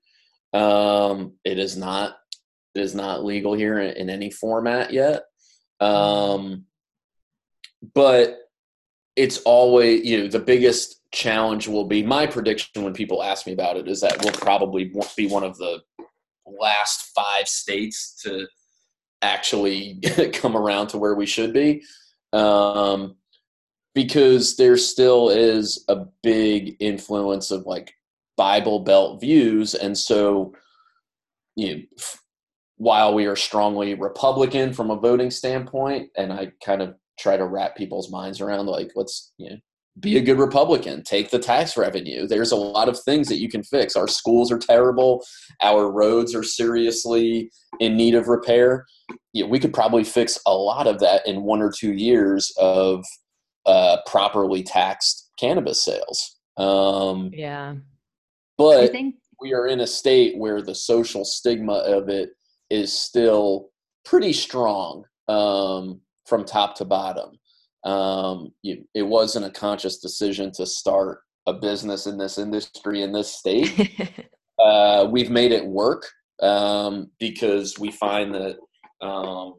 Um, 0.54 1.34
it 1.44 1.60
is 1.60 1.78
not 1.78 2.18
it 2.74 2.82
is 2.82 2.94
not 2.94 3.24
legal 3.24 3.54
here 3.54 3.80
in, 3.80 3.96
in 3.96 4.10
any 4.10 4.30
format 4.30 4.92
yet. 4.92 5.24
Um, 5.80 6.66
but 7.94 8.40
it's 9.16 9.38
always 9.44 10.04
you 10.04 10.22
know 10.22 10.28
the 10.28 10.40
biggest 10.40 11.02
challenge 11.12 11.68
will 11.68 11.86
be 11.86 12.04
my 12.04 12.28
prediction 12.28 12.84
when 12.84 12.94
people 12.94 13.24
ask 13.24 13.48
me 13.48 13.54
about 13.54 13.78
it 13.78 13.88
is 13.88 14.02
that 14.02 14.22
we'll 14.22 14.34
probably 14.34 14.92
be 15.16 15.28
one 15.28 15.44
of 15.44 15.58
the 15.58 15.80
last 16.46 17.12
five 17.16 17.48
states 17.48 18.22
to 18.24 18.46
actually 19.22 20.02
come 20.34 20.58
around 20.58 20.88
to 20.88 20.98
where 20.98 21.16
we 21.16 21.26
should 21.26 21.54
be 21.54 21.82
um, 22.34 23.16
because 23.96 24.58
there 24.58 24.78
still 24.78 25.30
is 25.30 25.84
a 25.88 26.06
big 26.22 26.76
influence 26.80 27.50
of 27.50 27.66
like 27.66 27.94
bible 28.38 28.80
belt 28.82 29.20
views. 29.20 29.74
And 29.74 29.98
so 29.98 30.54
you 31.56 31.76
know, 31.76 31.82
while 32.78 33.14
we 33.14 33.26
are 33.26 33.38
strongly 33.38 33.94
republican 33.96 34.74
from 34.74 34.92
a 34.92 34.96
voting 34.98 35.32
standpoint 35.32 36.10
and 36.18 36.34
i 36.34 36.52
kind 36.64 36.82
of 36.82 36.94
try 37.18 37.38
to 37.38 37.46
wrap 37.46 37.78
people's 37.78 38.12
minds 38.12 38.42
around 38.42 38.66
like 38.66 38.92
let's 38.96 39.32
you 39.38 39.50
know 39.50 39.56
be 40.02 40.18
a 40.18 40.22
good 40.22 40.38
republican 40.38 41.02
take 41.04 41.30
the 41.30 41.40
tax 41.40 41.78
revenue. 41.78 42.28
There's 42.28 42.52
a 42.52 42.58
lot 42.58 42.90
of 42.90 43.00
things 43.00 43.30
that 43.30 43.40
you 43.40 43.48
can 43.48 43.64
fix. 43.64 43.96
Our 43.96 44.08
schools 44.08 44.52
are 44.52 44.58
terrible. 44.58 45.24
Our 45.62 45.90
roads 45.90 46.36
are 46.36 46.44
seriously 46.44 47.50
in 47.80 47.96
need 47.96 48.16
of 48.16 48.28
repair. 48.28 48.86
You 49.32 49.44
know, 49.44 49.50
we 49.50 49.60
could 49.60 49.74
probably 49.74 50.04
fix 50.04 50.38
a 50.46 50.54
lot 50.54 50.88
of 50.88 51.00
that 51.00 51.26
in 51.26 51.44
one 51.44 51.62
or 51.62 51.72
two 51.72 51.94
years 51.94 52.52
of 52.58 53.06
uh, 53.66 53.98
properly 54.06 54.64
taxed 54.64 55.32
cannabis 55.38 55.84
sales 55.84 56.38
um, 56.58 57.32
yeah 57.34 57.76
but 58.58 58.92
think- 58.92 59.16
we 59.42 59.54
are 59.54 59.68
in 59.68 59.82
a 59.82 59.88
state 59.88 60.38
where 60.38 60.62
the 60.62 60.76
social 60.76 61.26
stigma 61.26 61.74
of 61.74 62.10
it 62.10 62.30
is 62.70 62.92
still 62.92 63.70
pretty 64.04 64.34
strong 64.34 65.04
um, 65.28 66.00
from 66.26 66.46
top 66.46 66.76
to 66.76 66.86
bottom. 66.86 67.32
Um, 67.84 68.52
you, 68.62 68.86
it 68.94 69.04
wasn't 69.04 69.46
a 69.46 69.52
conscious 69.52 70.00
decision 70.00 70.52
to 70.54 70.66
start 70.66 71.20
a 71.48 71.54
business 71.54 72.08
in 72.08 72.18
this 72.18 72.38
industry 72.38 73.04
in 73.04 73.12
this 73.12 73.32
state. 73.32 74.28
uh, 74.60 75.08
we've 75.12 75.30
made 75.30 75.52
it 75.52 75.66
work 75.66 76.08
um, 76.42 77.12
because 77.20 77.78
we 77.78 77.92
find 77.92 78.34
that 78.34 78.58
um, 79.02 79.56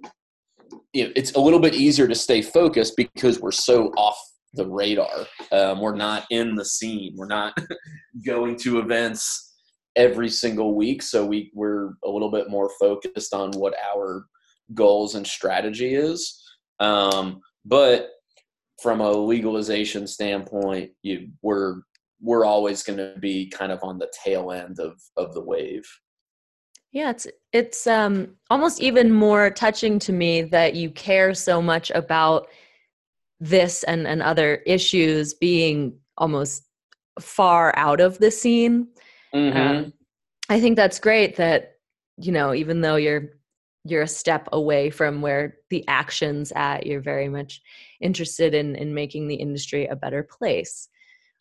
it's 0.93 1.33
a 1.33 1.41
little 1.41 1.61
bit 1.61 1.75
easier 1.75 2.09
to 2.09 2.15
stay 2.15 2.43
focused 2.43 2.97
because 2.97 3.41
we're 3.41 3.53
so 3.53 3.89
off 3.97 4.19
the 4.55 4.67
radar. 4.67 5.27
Um, 5.53 5.81
we're 5.81 5.97
not 5.97 6.25
in 6.31 6.55
the 6.55 6.65
scene. 6.65 7.15
We're 7.17 7.27
not 7.27 7.57
going 8.27 8.57
to 8.59 8.79
events 8.79 9.55
every 9.95 10.29
single 10.29 10.75
week. 10.75 11.03
So 11.03 11.25
we, 11.25 11.51
we're 11.55 11.95
a 12.05 12.09
little 12.09 12.31
bit 12.31 12.51
more 12.51 12.71
focused 12.79 13.35
on 13.35 13.51
what 13.53 13.75
our 13.95 14.27
goals 14.75 15.15
and 15.15 15.27
strategy 15.27 15.95
is. 15.95 16.43
Um, 16.81 17.41
but 17.65 18.11
from 18.83 19.01
a 19.01 19.11
legalization 19.11 20.07
standpoint, 20.07 20.91
you 21.03 21.29
we're 21.43 21.81
we're 22.21 22.45
always 22.45 22.83
going 22.83 22.99
to 22.99 23.15
be 23.21 23.49
kind 23.49 23.73
of 23.73 23.83
on 23.83 23.99
the 23.99 24.11
tail 24.25 24.53
end 24.53 24.79
of 24.79 25.01
of 25.17 25.35
the 25.35 25.43
wave. 25.43 25.85
Yeah, 26.97 27.11
it's 27.11 27.27
it's 27.53 27.87
um, 27.87 28.37
almost 28.49 28.81
even 28.81 29.13
more 29.13 29.51
touching 29.51 29.99
to 29.99 30.15
me 30.15 30.41
that 30.41 30.77
you 30.77 30.91
care 30.91 31.35
so 31.35 31.61
much 31.61 31.91
about 31.91 32.49
this 33.39 33.83
and 33.83 34.07
and 34.07 34.23
other 34.23 34.63
issues 34.65 35.35
being 35.35 35.99
almost 36.17 36.63
far 37.21 37.77
out 37.77 38.01
of 38.01 38.17
the 38.17 38.31
scene. 38.31 38.89
Mm-hmm. 39.35 39.59
Um, 39.59 39.93
I 40.49 40.59
think 40.59 40.77
that's 40.77 40.99
great 40.99 41.37
that 41.37 41.75
you 42.17 42.33
know 42.33 42.55
even 42.55 42.81
though 42.81 42.97
you're 42.97 43.29
you're 43.85 44.01
a 44.01 44.09
step 44.09 44.49
away 44.53 44.89
from 44.89 45.21
where 45.21 45.57
the 45.69 45.87
actions 45.89 46.51
at 46.57 46.87
you're 46.87 47.03
very 47.03 47.29
much 47.29 47.61
interested 48.01 48.55
in 48.55 48.75
in 48.75 48.95
making 48.95 49.29
the 49.29 49.35
industry 49.35 49.85
a 49.85 49.97
better 49.97 50.23
place 50.23 50.89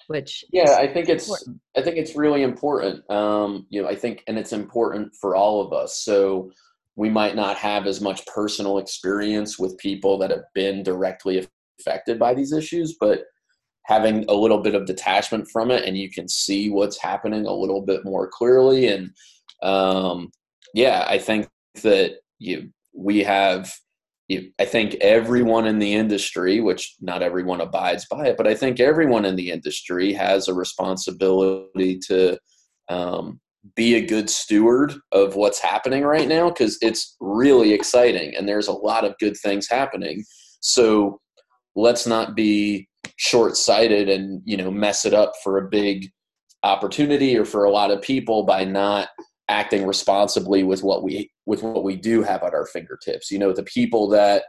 which 0.07 0.43
yeah 0.51 0.75
i 0.77 0.87
think 0.87 1.09
it's 1.09 1.27
important. 1.27 1.59
i 1.77 1.81
think 1.81 1.97
it's 1.97 2.15
really 2.15 2.43
important 2.43 3.09
um 3.09 3.65
you 3.69 3.81
know 3.81 3.87
i 3.87 3.95
think 3.95 4.23
and 4.27 4.37
it's 4.37 4.53
important 4.53 5.13
for 5.19 5.35
all 5.35 5.61
of 5.61 5.73
us 5.73 6.03
so 6.03 6.51
we 6.95 7.09
might 7.09 7.35
not 7.35 7.57
have 7.57 7.87
as 7.87 7.99
much 7.99 8.25
personal 8.27 8.77
experience 8.77 9.59
with 9.59 9.77
people 9.77 10.17
that 10.17 10.31
have 10.31 10.45
been 10.53 10.83
directly 10.83 11.45
affected 11.79 12.17
by 12.19 12.33
these 12.33 12.53
issues 12.53 12.95
but 12.99 13.23
having 13.85 14.25
a 14.29 14.33
little 14.33 14.59
bit 14.59 14.75
of 14.75 14.85
detachment 14.85 15.47
from 15.51 15.69
it 15.69 15.83
and 15.85 15.97
you 15.97 16.09
can 16.09 16.27
see 16.27 16.69
what's 16.69 17.01
happening 17.01 17.45
a 17.45 17.53
little 17.53 17.81
bit 17.81 18.03
more 18.03 18.27
clearly 18.27 18.87
and 18.87 19.11
um 19.63 20.29
yeah 20.73 21.05
i 21.07 21.17
think 21.17 21.47
that 21.83 22.15
you 22.39 22.69
we 22.93 23.19
have 23.19 23.71
I 24.29 24.65
think 24.65 24.95
everyone 24.95 25.67
in 25.67 25.77
the 25.77 25.93
industry, 25.93 26.59
which 26.59 26.95
not 26.99 27.21
everyone 27.21 27.61
abides 27.61 28.07
by 28.09 28.27
it, 28.27 28.37
but 28.37 28.47
I 28.47 28.55
think 28.55 28.79
everyone 28.79 29.23
in 29.23 29.35
the 29.35 29.51
industry 29.51 30.13
has 30.13 30.47
a 30.47 30.53
responsibility 30.53 31.99
to 32.07 32.39
um, 32.89 33.39
be 33.75 33.95
a 33.95 34.05
good 34.05 34.29
steward 34.29 34.93
of 35.11 35.35
what's 35.35 35.59
happening 35.59 36.03
right 36.03 36.27
now 36.27 36.49
because 36.49 36.77
it's 36.81 37.15
really 37.19 37.73
exciting 37.73 38.33
and 38.35 38.47
there's 38.47 38.67
a 38.67 38.73
lot 38.73 39.05
of 39.05 39.17
good 39.19 39.35
things 39.37 39.67
happening. 39.69 40.23
So 40.59 41.19
let's 41.75 42.07
not 42.07 42.35
be 42.35 42.87
short-sighted 43.17 44.09
and 44.09 44.41
you 44.45 44.57
know 44.57 44.71
mess 44.71 45.05
it 45.05 45.13
up 45.13 45.33
for 45.43 45.57
a 45.57 45.69
big 45.69 46.09
opportunity 46.63 47.37
or 47.37 47.45
for 47.45 47.63
a 47.63 47.71
lot 47.71 47.91
of 47.91 48.01
people 48.01 48.43
by 48.43 48.63
not 48.63 49.09
acting 49.47 49.85
responsibly 49.85 50.63
with 50.63 50.83
what 50.83 51.03
we 51.03 51.29
with 51.45 51.63
what 51.63 51.83
we 51.83 51.95
do 51.95 52.23
have 52.23 52.43
at 52.43 52.53
our 52.53 52.65
fingertips. 52.65 53.31
You 53.31 53.39
know 53.39 53.53
the 53.53 53.63
people 53.63 54.09
that 54.09 54.43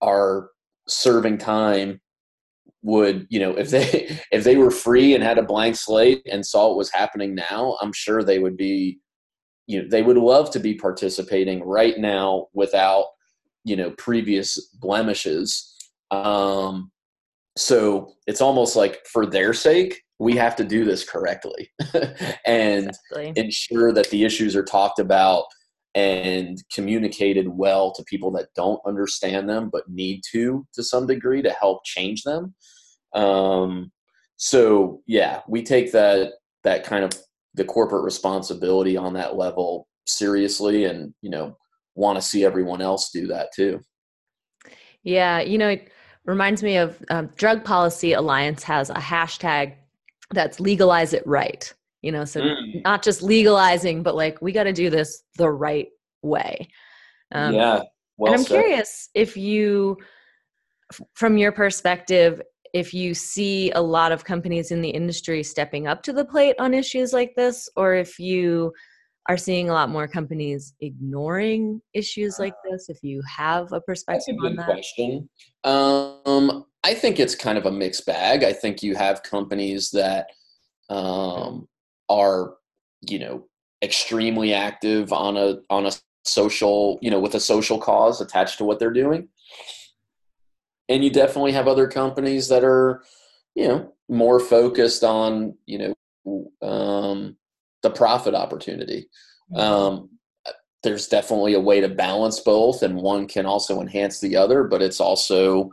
are 0.00 0.50
serving 0.88 1.38
time 1.38 2.00
would 2.82 3.26
you 3.30 3.40
know 3.40 3.52
if 3.52 3.70
they 3.70 4.18
if 4.32 4.44
they 4.44 4.56
were 4.56 4.70
free 4.70 5.14
and 5.14 5.24
had 5.24 5.38
a 5.38 5.42
blank 5.42 5.76
slate 5.76 6.22
and 6.30 6.44
saw 6.44 6.68
what 6.68 6.76
was 6.76 6.90
happening 6.90 7.34
now 7.34 7.78
i'm 7.80 7.94
sure 7.94 8.22
they 8.22 8.38
would 8.38 8.58
be 8.58 8.98
you 9.66 9.80
know 9.80 9.88
they 9.88 10.02
would 10.02 10.16
love 10.16 10.50
to 10.50 10.60
be 10.60 10.74
participating 10.74 11.64
right 11.64 11.98
now 11.98 12.46
without 12.52 13.06
you 13.64 13.76
know 13.76 13.90
previous 13.92 14.58
blemishes. 14.80 15.74
Um 16.10 16.90
so 17.56 18.14
it's 18.26 18.40
almost 18.40 18.76
like 18.76 19.06
for 19.06 19.26
their 19.26 19.52
sake 19.52 20.02
we 20.24 20.34
have 20.34 20.56
to 20.56 20.64
do 20.64 20.86
this 20.86 21.04
correctly 21.04 21.70
and 22.46 22.88
exactly. 22.88 23.32
ensure 23.36 23.92
that 23.92 24.08
the 24.08 24.24
issues 24.24 24.56
are 24.56 24.64
talked 24.64 24.98
about 24.98 25.44
and 25.94 26.64
communicated 26.72 27.46
well 27.46 27.92
to 27.92 28.02
people 28.04 28.30
that 28.30 28.48
don't 28.56 28.80
understand 28.86 29.46
them 29.46 29.68
but 29.70 29.88
need 29.88 30.22
to 30.32 30.66
to 30.72 30.82
some 30.82 31.06
degree 31.06 31.42
to 31.42 31.50
help 31.50 31.84
change 31.84 32.22
them 32.22 32.54
um, 33.14 33.92
so 34.36 35.02
yeah 35.06 35.42
we 35.46 35.62
take 35.62 35.92
that 35.92 36.32
that 36.64 36.84
kind 36.84 37.04
of 37.04 37.12
the 37.52 37.64
corporate 37.64 38.02
responsibility 38.02 38.96
on 38.96 39.12
that 39.12 39.36
level 39.36 39.86
seriously 40.06 40.86
and 40.86 41.12
you 41.20 41.28
know 41.28 41.54
want 41.96 42.16
to 42.16 42.22
see 42.22 42.46
everyone 42.46 42.80
else 42.80 43.10
do 43.10 43.26
that 43.26 43.50
too 43.54 43.78
yeah 45.02 45.38
you 45.38 45.58
know 45.58 45.68
it 45.68 45.90
reminds 46.24 46.62
me 46.62 46.78
of 46.78 46.96
um, 47.10 47.28
drug 47.36 47.62
policy 47.62 48.14
alliance 48.14 48.62
has 48.62 48.88
a 48.88 48.94
hashtag 48.94 49.74
that's 50.30 50.60
legalize 50.60 51.12
it 51.12 51.26
right 51.26 51.72
you 52.02 52.12
know 52.12 52.24
so 52.24 52.40
mm. 52.40 52.84
not 52.84 53.02
just 53.02 53.22
legalizing 53.22 54.02
but 54.02 54.14
like 54.14 54.40
we 54.40 54.52
got 54.52 54.64
to 54.64 54.72
do 54.72 54.90
this 54.90 55.22
the 55.36 55.50
right 55.50 55.88
way 56.22 56.68
um, 57.32 57.54
yeah 57.54 57.80
well 58.16 58.32
and 58.32 58.40
i'm 58.40 58.46
said. 58.46 58.62
curious 58.62 59.08
if 59.14 59.36
you 59.36 59.96
from 61.14 61.36
your 61.36 61.52
perspective 61.52 62.40
if 62.74 62.92
you 62.92 63.14
see 63.14 63.70
a 63.72 63.80
lot 63.80 64.12
of 64.12 64.24
companies 64.24 64.70
in 64.72 64.82
the 64.82 64.90
industry 64.90 65.42
stepping 65.42 65.86
up 65.86 66.02
to 66.02 66.12
the 66.12 66.24
plate 66.24 66.56
on 66.58 66.74
issues 66.74 67.12
like 67.12 67.34
this 67.36 67.68
or 67.76 67.94
if 67.94 68.18
you 68.18 68.72
are 69.28 69.38
seeing 69.38 69.70
a 69.70 69.72
lot 69.72 69.88
more 69.88 70.06
companies 70.06 70.74
ignoring 70.80 71.80
issues 71.94 72.38
like 72.38 72.54
this 72.70 72.88
if 72.88 72.98
you 73.02 73.22
have 73.26 73.72
a 73.72 73.80
perspective 73.80 74.34
a 74.42 74.46
on 74.46 74.56
that 74.56 74.66
question 74.66 75.28
um, 75.64 76.66
I 76.84 76.94
think 76.94 77.18
it's 77.18 77.34
kind 77.34 77.56
of 77.56 77.64
a 77.64 77.72
mixed 77.72 78.04
bag. 78.04 78.44
I 78.44 78.52
think 78.52 78.82
you 78.82 78.94
have 78.94 79.22
companies 79.22 79.90
that 79.92 80.26
um, 80.90 81.66
are, 82.10 82.54
you 83.08 83.18
know, 83.18 83.46
extremely 83.82 84.52
active 84.52 85.12
on 85.12 85.36
a 85.36 85.56
on 85.70 85.86
a 85.86 85.92
social, 86.24 86.98
you 87.00 87.10
know, 87.10 87.20
with 87.20 87.34
a 87.34 87.40
social 87.40 87.78
cause 87.78 88.20
attached 88.20 88.58
to 88.58 88.64
what 88.64 88.78
they're 88.78 88.92
doing. 88.92 89.28
And 90.90 91.02
you 91.02 91.10
definitely 91.10 91.52
have 91.52 91.66
other 91.66 91.88
companies 91.88 92.48
that 92.48 92.62
are, 92.62 93.02
you 93.54 93.66
know, 93.66 93.94
more 94.10 94.38
focused 94.38 95.02
on, 95.02 95.56
you 95.64 95.78
know, 95.78 96.52
um, 96.66 97.36
the 97.82 97.90
profit 97.90 98.34
opportunity. 98.34 99.08
Mm-hmm. 99.50 99.60
Um, 99.60 100.10
there's 100.82 101.08
definitely 101.08 101.54
a 101.54 101.60
way 101.60 101.80
to 101.80 101.88
balance 101.88 102.40
both, 102.40 102.82
and 102.82 102.96
one 102.96 103.26
can 103.26 103.46
also 103.46 103.80
enhance 103.80 104.20
the 104.20 104.36
other, 104.36 104.64
but 104.64 104.82
it's 104.82 105.00
also 105.00 105.70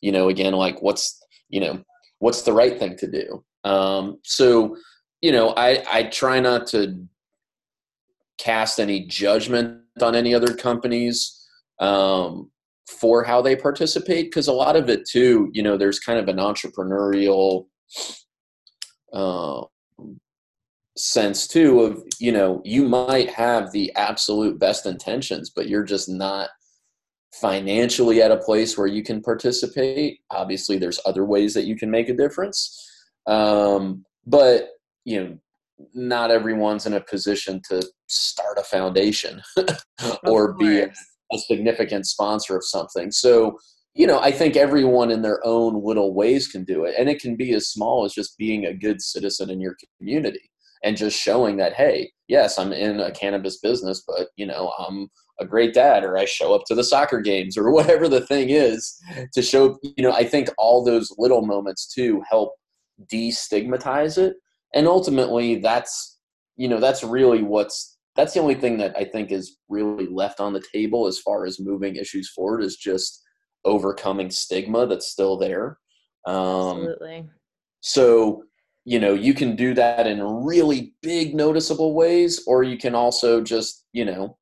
you 0.00 0.12
know 0.12 0.28
again 0.28 0.52
like 0.52 0.80
what's 0.82 1.20
you 1.48 1.60
know 1.60 1.82
what's 2.18 2.42
the 2.42 2.52
right 2.52 2.78
thing 2.78 2.96
to 2.96 3.06
do? 3.10 3.44
Um, 3.64 4.18
so 4.22 4.76
you 5.20 5.32
know 5.32 5.50
i 5.56 5.82
i 5.90 6.02
try 6.04 6.40
not 6.40 6.66
to 6.68 7.04
cast 8.38 8.78
any 8.78 9.06
judgment 9.06 9.80
on 10.00 10.14
any 10.14 10.34
other 10.34 10.54
companies 10.54 11.44
um, 11.80 12.50
for 12.86 13.24
how 13.24 13.40
they 13.42 13.56
participate 13.56 14.26
because 14.26 14.48
a 14.48 14.52
lot 14.52 14.76
of 14.76 14.88
it 14.88 15.08
too 15.08 15.50
you 15.52 15.62
know 15.62 15.76
there's 15.76 15.98
kind 15.98 16.18
of 16.18 16.28
an 16.28 16.36
entrepreneurial 16.36 17.66
uh, 19.12 19.62
sense 20.96 21.46
too 21.46 21.80
of 21.80 22.02
you 22.18 22.30
know 22.30 22.60
you 22.64 22.86
might 22.86 23.30
have 23.30 23.72
the 23.72 23.92
absolute 23.96 24.58
best 24.58 24.86
intentions 24.86 25.50
but 25.50 25.68
you're 25.68 25.82
just 25.82 26.08
not 26.08 26.50
financially 27.40 28.22
at 28.22 28.30
a 28.30 28.36
place 28.36 28.76
where 28.76 28.86
you 28.86 29.02
can 29.02 29.22
participate. 29.22 30.20
Obviously 30.30 30.78
there's 30.78 31.00
other 31.06 31.24
ways 31.24 31.54
that 31.54 31.66
you 31.66 31.76
can 31.76 31.90
make 31.90 32.08
a 32.08 32.16
difference. 32.16 32.82
Um, 33.26 34.04
but 34.26 34.70
you 35.04 35.22
know 35.22 35.38
not 35.94 36.30
everyone's 36.30 36.86
in 36.86 36.94
a 36.94 37.00
position 37.00 37.60
to 37.68 37.82
start 38.06 38.58
a 38.58 38.62
foundation 38.62 39.42
or 40.24 40.54
be 40.54 40.80
a, 40.80 40.86
a 41.32 41.38
significant 41.38 42.06
sponsor 42.06 42.56
of 42.56 42.64
something. 42.64 43.10
So 43.10 43.58
you 43.94 44.06
know 44.06 44.20
i 44.20 44.30
think 44.30 44.56
everyone 44.56 45.10
in 45.10 45.22
their 45.22 45.40
own 45.44 45.82
little 45.82 46.14
ways 46.14 46.48
can 46.48 46.64
do 46.64 46.84
it. 46.84 46.94
And 46.98 47.08
it 47.08 47.20
can 47.20 47.36
be 47.36 47.54
as 47.54 47.68
small 47.68 48.04
as 48.04 48.12
just 48.12 48.36
being 48.38 48.66
a 48.66 48.74
good 48.74 49.00
citizen 49.00 49.50
in 49.50 49.60
your 49.60 49.76
community 49.98 50.50
and 50.82 50.96
just 50.96 51.18
showing 51.18 51.56
that 51.56 51.72
hey 51.74 52.10
yes 52.28 52.58
i'm 52.58 52.72
in 52.72 53.00
a 53.00 53.10
cannabis 53.10 53.58
business 53.58 54.02
but 54.06 54.28
you 54.36 54.46
know 54.46 54.72
i'm 54.78 55.08
a 55.40 55.44
great 55.44 55.74
dad 55.74 56.04
or 56.04 56.16
i 56.16 56.24
show 56.24 56.54
up 56.54 56.62
to 56.66 56.74
the 56.74 56.84
soccer 56.84 57.20
games 57.20 57.56
or 57.56 57.70
whatever 57.72 58.08
the 58.08 58.26
thing 58.26 58.50
is 58.50 58.98
to 59.32 59.42
show 59.42 59.78
you 59.82 60.02
know 60.02 60.12
i 60.12 60.24
think 60.24 60.48
all 60.58 60.84
those 60.84 61.14
little 61.18 61.44
moments 61.44 61.86
too 61.86 62.22
help 62.30 62.52
destigmatize 63.04 64.18
it. 64.18 64.36
And 64.74 64.86
ultimately 64.86 65.56
that's 65.56 66.18
you 66.56 66.68
know 66.68 66.80
that's 66.80 67.04
really 67.04 67.42
what's 67.42 67.98
that's 68.14 68.32
the 68.34 68.40
only 68.40 68.54
thing 68.54 68.78
that 68.78 68.96
i 68.96 69.04
think 69.04 69.30
is 69.30 69.58
really 69.68 70.06
left 70.06 70.40
on 70.40 70.52
the 70.52 70.64
table 70.72 71.06
as 71.06 71.18
far 71.18 71.44
as 71.44 71.60
moving 71.60 71.96
issues 71.96 72.30
forward 72.30 72.62
is 72.62 72.76
just 72.76 73.22
overcoming 73.64 74.30
stigma 74.30 74.86
that's 74.86 75.08
still 75.08 75.36
there. 75.36 75.78
Um, 76.24 76.78
absolutely. 76.78 77.28
so 77.80 78.42
you 78.84 78.98
know 78.98 79.14
you 79.14 79.34
can 79.34 79.54
do 79.54 79.74
that 79.74 80.06
in 80.06 80.22
really 80.22 80.94
big 81.02 81.34
noticeable 81.34 81.94
ways 81.94 82.42
or 82.46 82.62
you 82.62 82.76
can 82.76 82.94
also 82.94 83.40
just 83.40 83.84
you 83.92 84.04
know 84.04 84.36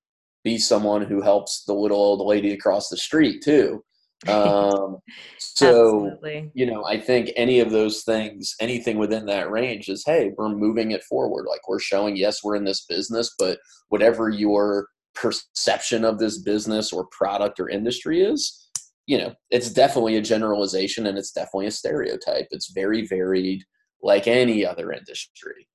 be 0.44 0.58
someone 0.58 1.02
who 1.02 1.20
helps 1.20 1.64
the 1.64 1.72
little 1.72 1.98
old 1.98 2.26
lady 2.26 2.52
across 2.52 2.88
the 2.88 2.96
street 2.96 3.42
too 3.42 3.82
um, 4.28 4.98
so 5.38 6.06
Absolutely. 6.06 6.50
you 6.54 6.66
know 6.66 6.84
i 6.84 6.98
think 6.98 7.30
any 7.36 7.60
of 7.60 7.70
those 7.70 8.02
things 8.04 8.54
anything 8.60 8.96
within 8.96 9.26
that 9.26 9.50
range 9.50 9.88
is 9.88 10.04
hey 10.06 10.32
we're 10.38 10.48
moving 10.48 10.92
it 10.92 11.04
forward 11.04 11.46
like 11.48 11.66
we're 11.68 11.80
showing 11.80 12.16
yes 12.16 12.42
we're 12.42 12.56
in 12.56 12.64
this 12.64 12.86
business 12.86 13.34
but 13.38 13.58
whatever 13.88 14.30
your 14.30 14.88
perception 15.14 16.04
of 16.04 16.18
this 16.18 16.38
business 16.38 16.92
or 16.92 17.06
product 17.10 17.60
or 17.60 17.68
industry 17.68 18.22
is 18.22 18.68
you 19.06 19.18
know 19.18 19.34
it's 19.50 19.70
definitely 19.70 20.16
a 20.16 20.22
generalization 20.22 21.06
and 21.06 21.18
it's 21.18 21.32
definitely 21.32 21.66
a 21.66 21.70
stereotype 21.70 22.46
it's 22.50 22.72
very 22.72 23.06
varied 23.06 23.62
like 24.04 24.28
any 24.28 24.64
other 24.64 24.92
industry. 24.92 25.66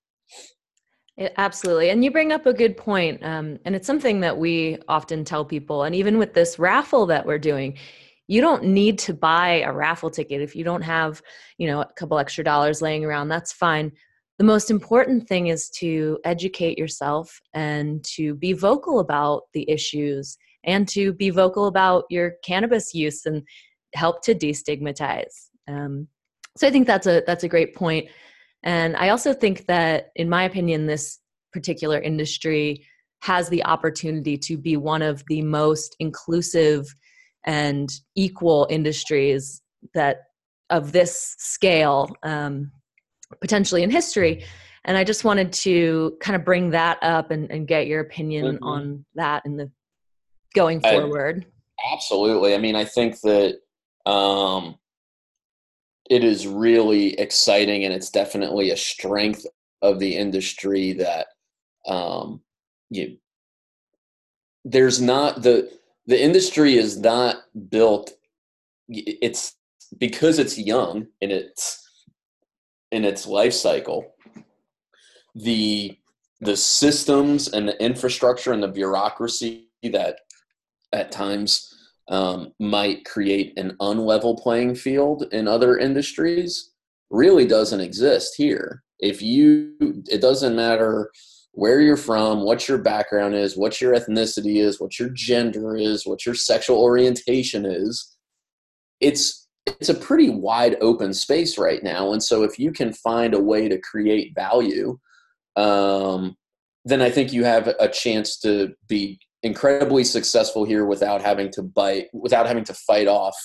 It, 1.20 1.34
absolutely. 1.38 1.90
And 1.90 2.04
you 2.04 2.12
bring 2.12 2.32
up 2.32 2.46
a 2.46 2.54
good 2.54 2.78
point. 2.78 3.22
Um, 3.24 3.60
and 3.66 3.76
it's 3.76 3.86
something 3.86 4.22
that 4.22 4.38
we 4.38 4.78
often 4.88 5.26
tell 5.26 5.44
people. 5.44 5.84
And 5.84 5.94
even 5.94 6.18
with 6.18 6.34
this 6.34 6.58
raffle 6.58 7.06
that 7.08 7.26
we're 7.26 7.38
doing, 7.38 7.78
you 8.28 8.40
don't 8.40 8.64
need 8.64 8.98
to 9.00 9.14
buy 9.14 9.62
a 9.62 9.74
raffle 9.74 10.10
ticket 10.10 10.42
if 10.42 10.56
you 10.56 10.64
don't 10.64 10.82
have, 10.82 11.22
you 11.58 11.68
know, 11.68 11.82
a 11.82 11.94
couple 11.98 12.18
extra 12.20 12.44
dollars 12.44 12.82
laying 12.82 13.04
around. 13.04 13.28
That's 13.28 13.52
fine. 13.52 13.92
The 14.38 14.46
most 14.46 14.72
important 14.72 15.28
thing 15.28 15.48
is 15.48 15.70
to 15.72 16.20
educate 16.24 16.78
yourself 16.78 17.42
and 17.54 18.02
to 18.16 18.36
be 18.36 18.54
vocal 18.54 19.00
about 19.00 19.44
the 19.54 19.70
issues 19.70 20.38
and 20.64 20.88
to 20.90 21.12
be 21.12 21.32
vocal 21.32 21.68
about 21.68 22.06
your 22.10 22.36
cannabis 22.46 22.94
use 22.94 23.26
and 23.26 23.44
help 23.94 24.24
to 24.24 24.34
destigmatize. 24.34 25.50
Um, 25.68 26.08
so 26.56 26.68
I 26.68 26.72
think 26.72 26.88
that's 26.88 27.08
a 27.08 27.24
that's 27.28 27.44
a 27.44 27.50
great 27.50 27.76
point. 27.76 28.08
And 28.64 28.96
I 28.98 29.10
also 29.10 29.34
think 29.34 29.66
that 29.68 30.10
in 30.16 30.30
my 30.30 30.44
opinion 30.44 30.86
this 30.86 31.20
particular 31.54 32.00
industry 32.00 32.86
has 33.22 33.50
the 33.50 33.64
opportunity 33.66 34.38
to 34.38 34.58
be 34.58 34.78
one 34.78 35.02
of 35.02 35.24
the 35.28 35.42
most 35.42 35.96
inclusive 36.00 36.88
and 37.46 37.90
equal 38.16 38.68
industries 38.70 39.62
that 39.94 40.22
of 40.70 40.92
this 40.92 41.36
scale 41.38 42.10
um, 42.24 42.72
potentially 43.42 43.84
in 43.84 43.90
history. 43.90 44.44
And 44.86 44.98
i 44.98 45.04
just 45.04 45.24
wanted 45.24 45.52
to 45.54 46.18
kind 46.22 46.36
of 46.36 46.46
bring 46.46 46.70
that 46.72 46.98
up 47.02 47.32
and, 47.32 47.52
and 47.52 47.68
get 47.68 47.88
your 47.88 48.00
opinion 48.00 48.56
mm-hmm. 48.56 48.64
on 48.64 49.06
that 49.16 49.44
in 49.46 49.58
the 49.58 49.70
going 50.56 50.82
forward. 50.82 51.46
I, 51.80 51.94
absolutely. 51.94 52.56
I 52.56 52.58
mean 52.58 52.76
i 52.76 52.86
think 52.86 53.20
that 53.22 53.60
um, 54.06 54.76
it 56.10 56.24
is 56.24 56.48
really 56.48 57.18
exciting 57.20 57.86
and 57.86 57.94
it's 57.94 58.10
definitely 58.10 58.72
a 58.72 58.78
strength 58.78 59.46
of 59.82 60.00
the 60.00 60.16
industry 60.16 60.94
that 60.94 61.28
um, 61.88 62.42
you 62.90 63.18
there's 64.66 65.02
not 65.02 65.42
the 65.42 65.72
the 66.08 66.22
industry 66.22 66.76
is 66.76 67.00
not 67.00 67.38
built 67.70 68.12
it's 68.90 69.56
because 69.98 70.40
it's 70.40 70.58
young 70.58 71.08
in 71.22 71.32
its 71.32 71.88
in 72.92 73.06
its 73.06 73.26
life 73.26 73.54
cycle 73.54 74.14
the 75.36 75.98
the 76.42 76.58
systems 76.58 77.50
and 77.50 77.68
the 77.68 77.84
infrastructure 77.84 78.52
and 78.52 78.64
the 78.64 78.68
bureaucracy 78.68 79.68
that 79.84 80.20
at 80.92 81.12
times 81.12 81.69
um, 82.10 82.54
might 82.60 83.06
create 83.06 83.54
an 83.58 83.76
unlevel 83.80 84.38
playing 84.42 84.76
field 84.76 85.26
in 85.32 85.48
other 85.48 85.78
industries 85.78 86.72
really 87.10 87.46
doesn't 87.46 87.82
exist 87.82 88.36
here. 88.36 88.84
If 89.00 89.22
you, 89.22 89.74
it 90.10 90.22
doesn't 90.22 90.56
matter 90.56 91.12
where 91.54 91.82
you're 91.82 91.98
from, 91.98 92.44
what 92.44 92.68
your 92.68 92.78
background 92.78 93.36
is, 93.36 93.58
what 93.58 93.80
your 93.82 93.94
ethnicity 93.94 94.58
is, 94.58 94.80
what 94.80 95.00
your 95.00 95.10
gender 95.10 95.76
is, 95.76 96.06
what 96.06 96.26
your 96.26 96.36
sexual 96.36 96.80
orientation 96.80 97.66
is. 97.66 98.16
It's 99.00 99.48
it's 99.66 99.90
a 99.90 99.94
pretty 99.94 100.30
wide 100.30 100.78
open 100.82 101.14
space 101.14 101.58
right 101.58 101.84
now, 101.84 102.12
and 102.12 102.24
so 102.24 102.44
if 102.44 102.58
you 102.58 102.72
can 102.72 102.92
find 102.92 103.36
a 103.36 103.40
way 103.40 103.70
to 103.70 103.78
create 103.78 104.34
value, 104.34 104.98
um, 105.56 106.36
then 106.86 107.02
I 107.02 107.12
think 107.12 107.32
you 107.32 107.44
have 107.44 107.68
a 107.68 107.88
chance 107.88 108.40
to 108.40 108.74
be 108.88 109.20
incredibly 109.44 110.04
successful 110.04 110.66
here 110.66 110.86
without 110.86 111.22
having 111.22 111.50
to 111.52 111.64
bite 111.64 112.08
without 112.14 112.46
having 112.46 112.64
to 112.66 112.74
fight 112.74 113.08
off 113.08 113.36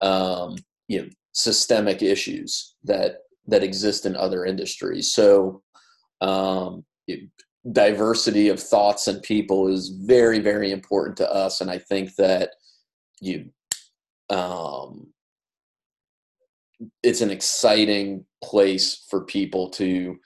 um, 0.00 0.56
you 0.88 1.02
know 1.02 1.08
systemic 1.32 2.02
issues 2.02 2.74
that 2.84 3.18
that 3.46 3.62
exist 3.62 4.06
in 4.06 4.16
other 4.16 4.44
industries. 4.44 5.12
So 5.12 5.62
um, 6.20 6.84
diversity 7.72 8.48
of 8.48 8.58
thoughts 8.58 9.06
and 9.06 9.22
people 9.22 9.68
is 9.68 9.90
very 10.04 10.38
very 10.38 10.72
important 10.72 11.14
to 11.14 11.30
us 11.30 11.60
and 11.60 11.70
i 11.70 11.76
think 11.76 12.14
that 12.16 12.50
you 13.20 13.50
um, 14.30 15.08
it's 17.02 17.20
an 17.20 17.30
exciting 17.30 18.24
place 18.42 19.04
for 19.10 19.24
people 19.24 19.68
to 19.70 20.16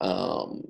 um, 0.00 0.64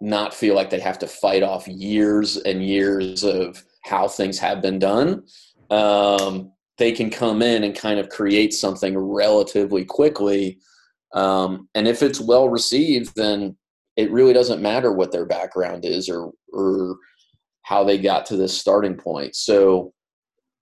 not 0.00 0.34
feel 0.34 0.54
like 0.54 0.70
they 0.70 0.80
have 0.80 0.98
to 0.98 1.06
fight 1.06 1.42
off 1.42 1.66
years 1.68 2.36
and 2.36 2.64
years 2.64 3.22
of 3.22 3.62
how 3.84 4.08
things 4.08 4.38
have 4.38 4.60
been 4.60 4.78
done. 4.78 5.24
Um, 5.70 6.52
they 6.78 6.92
can 6.92 7.10
come 7.10 7.42
in 7.42 7.64
and 7.64 7.76
kind 7.76 7.98
of 7.98 8.08
create 8.08 8.52
something 8.52 8.98
relatively 8.98 9.84
quickly. 9.84 10.58
Um, 11.14 11.68
and 11.74 11.86
if 11.86 12.02
it's 12.02 12.20
well 12.20 12.48
received, 12.48 13.14
then 13.14 13.56
it 13.96 14.10
really 14.10 14.32
doesn't 14.32 14.62
matter 14.62 14.92
what 14.92 15.12
their 15.12 15.26
background 15.26 15.84
is 15.84 16.08
or, 16.08 16.32
or 16.52 16.96
how 17.62 17.84
they 17.84 17.96
got 17.96 18.26
to 18.26 18.36
this 18.36 18.58
starting 18.58 18.96
point. 18.96 19.36
So 19.36 19.92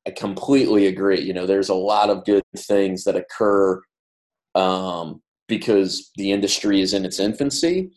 I 0.06 0.10
completely 0.10 0.86
agree. 0.86 1.20
You 1.20 1.32
know, 1.32 1.46
there's 1.46 1.70
a 1.70 1.74
lot 1.74 2.10
of 2.10 2.24
good 2.24 2.42
things 2.56 3.04
that 3.04 3.16
occur 3.16 3.80
um, 4.54 5.22
because 5.48 6.10
the 6.16 6.32
industry 6.32 6.80
is 6.80 6.92
in 6.92 7.04
its 7.06 7.18
infancy 7.18 7.90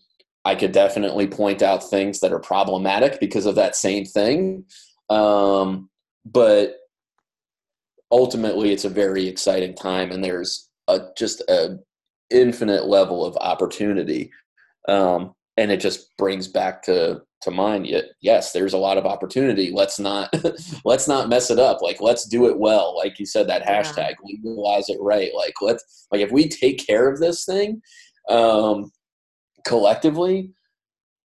I 0.46 0.56
could 0.56 0.72
definitely 0.72 1.28
point 1.28 1.62
out 1.62 1.90
things 1.90 2.20
that 2.20 2.32
are 2.32 2.40
problematic 2.40 3.20
because 3.20 3.46
of 3.46 3.56
that 3.56 3.76
same 3.76 4.06
thing. 4.06 4.66
Um, 5.10 5.90
but 6.26 6.78
ultimately, 8.12 8.72
it's 8.72 8.86
a 8.86 8.90
very 8.90 9.28
exciting 9.28 9.74
time, 9.76 10.12
and 10.12 10.24
there's 10.24 10.70
a, 10.88 11.00
just 11.18 11.42
a 11.50 11.80
infinite 12.30 12.86
level 12.86 13.26
of 13.26 13.36
opportunity. 13.38 14.32
Um, 14.88 15.34
and 15.58 15.72
it 15.72 15.80
just 15.80 16.16
brings 16.18 16.48
back 16.48 16.84
to 16.84 17.22
to 17.42 17.52
mind 17.52 17.88
yes 18.22 18.52
there's 18.52 18.74
a 18.74 18.78
lot 18.78 18.98
of 18.98 19.06
opportunity 19.06 19.72
let's 19.72 20.00
not 20.00 20.34
let's 20.86 21.08
not 21.08 21.30
mess 21.30 21.52
it 21.52 21.60
up 21.60 21.82
like 21.82 22.02
let's 22.02 22.28
do 22.28 22.48
it 22.48 22.58
well 22.58 22.96
like 22.98 23.20
you 23.20 23.26
said 23.26 23.48
that 23.48 23.64
hashtag 23.66 24.16
yeah. 24.26 24.38
legalize 24.44 24.90
it 24.90 24.98
right 25.00 25.32
like 25.36 25.54
let's 25.62 26.08
like 26.12 26.22
if 26.22 26.32
we 26.32 26.48
take 26.48 26.86
care 26.86 27.08
of 27.08 27.20
this 27.20 27.46
thing 27.46 27.82
um 28.30 28.92
collectively, 29.65 30.51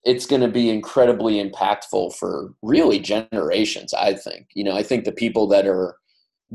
it's 0.04 0.26
going 0.26 0.42
to 0.42 0.48
be 0.48 0.70
incredibly 0.70 1.42
impactful 1.42 2.14
for 2.16 2.54
really 2.62 2.98
generations. 2.98 3.94
I 3.94 4.14
think. 4.14 4.48
You 4.54 4.64
know, 4.64 4.76
I 4.76 4.82
think 4.82 5.04
the 5.04 5.12
people 5.12 5.46
that 5.48 5.66
are 5.66 5.96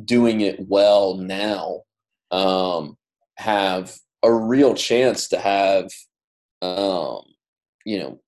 doing 0.03 0.41
it 0.41 0.67
well 0.67 1.15
now 1.17 1.83
um, 2.31 2.97
have 3.37 3.95
a 4.23 4.33
real 4.33 4.73
chance 4.73 5.27
to 5.29 5.39
have 5.39 5.89
um, 6.61 7.21
you 7.85 7.99
know 7.99 8.19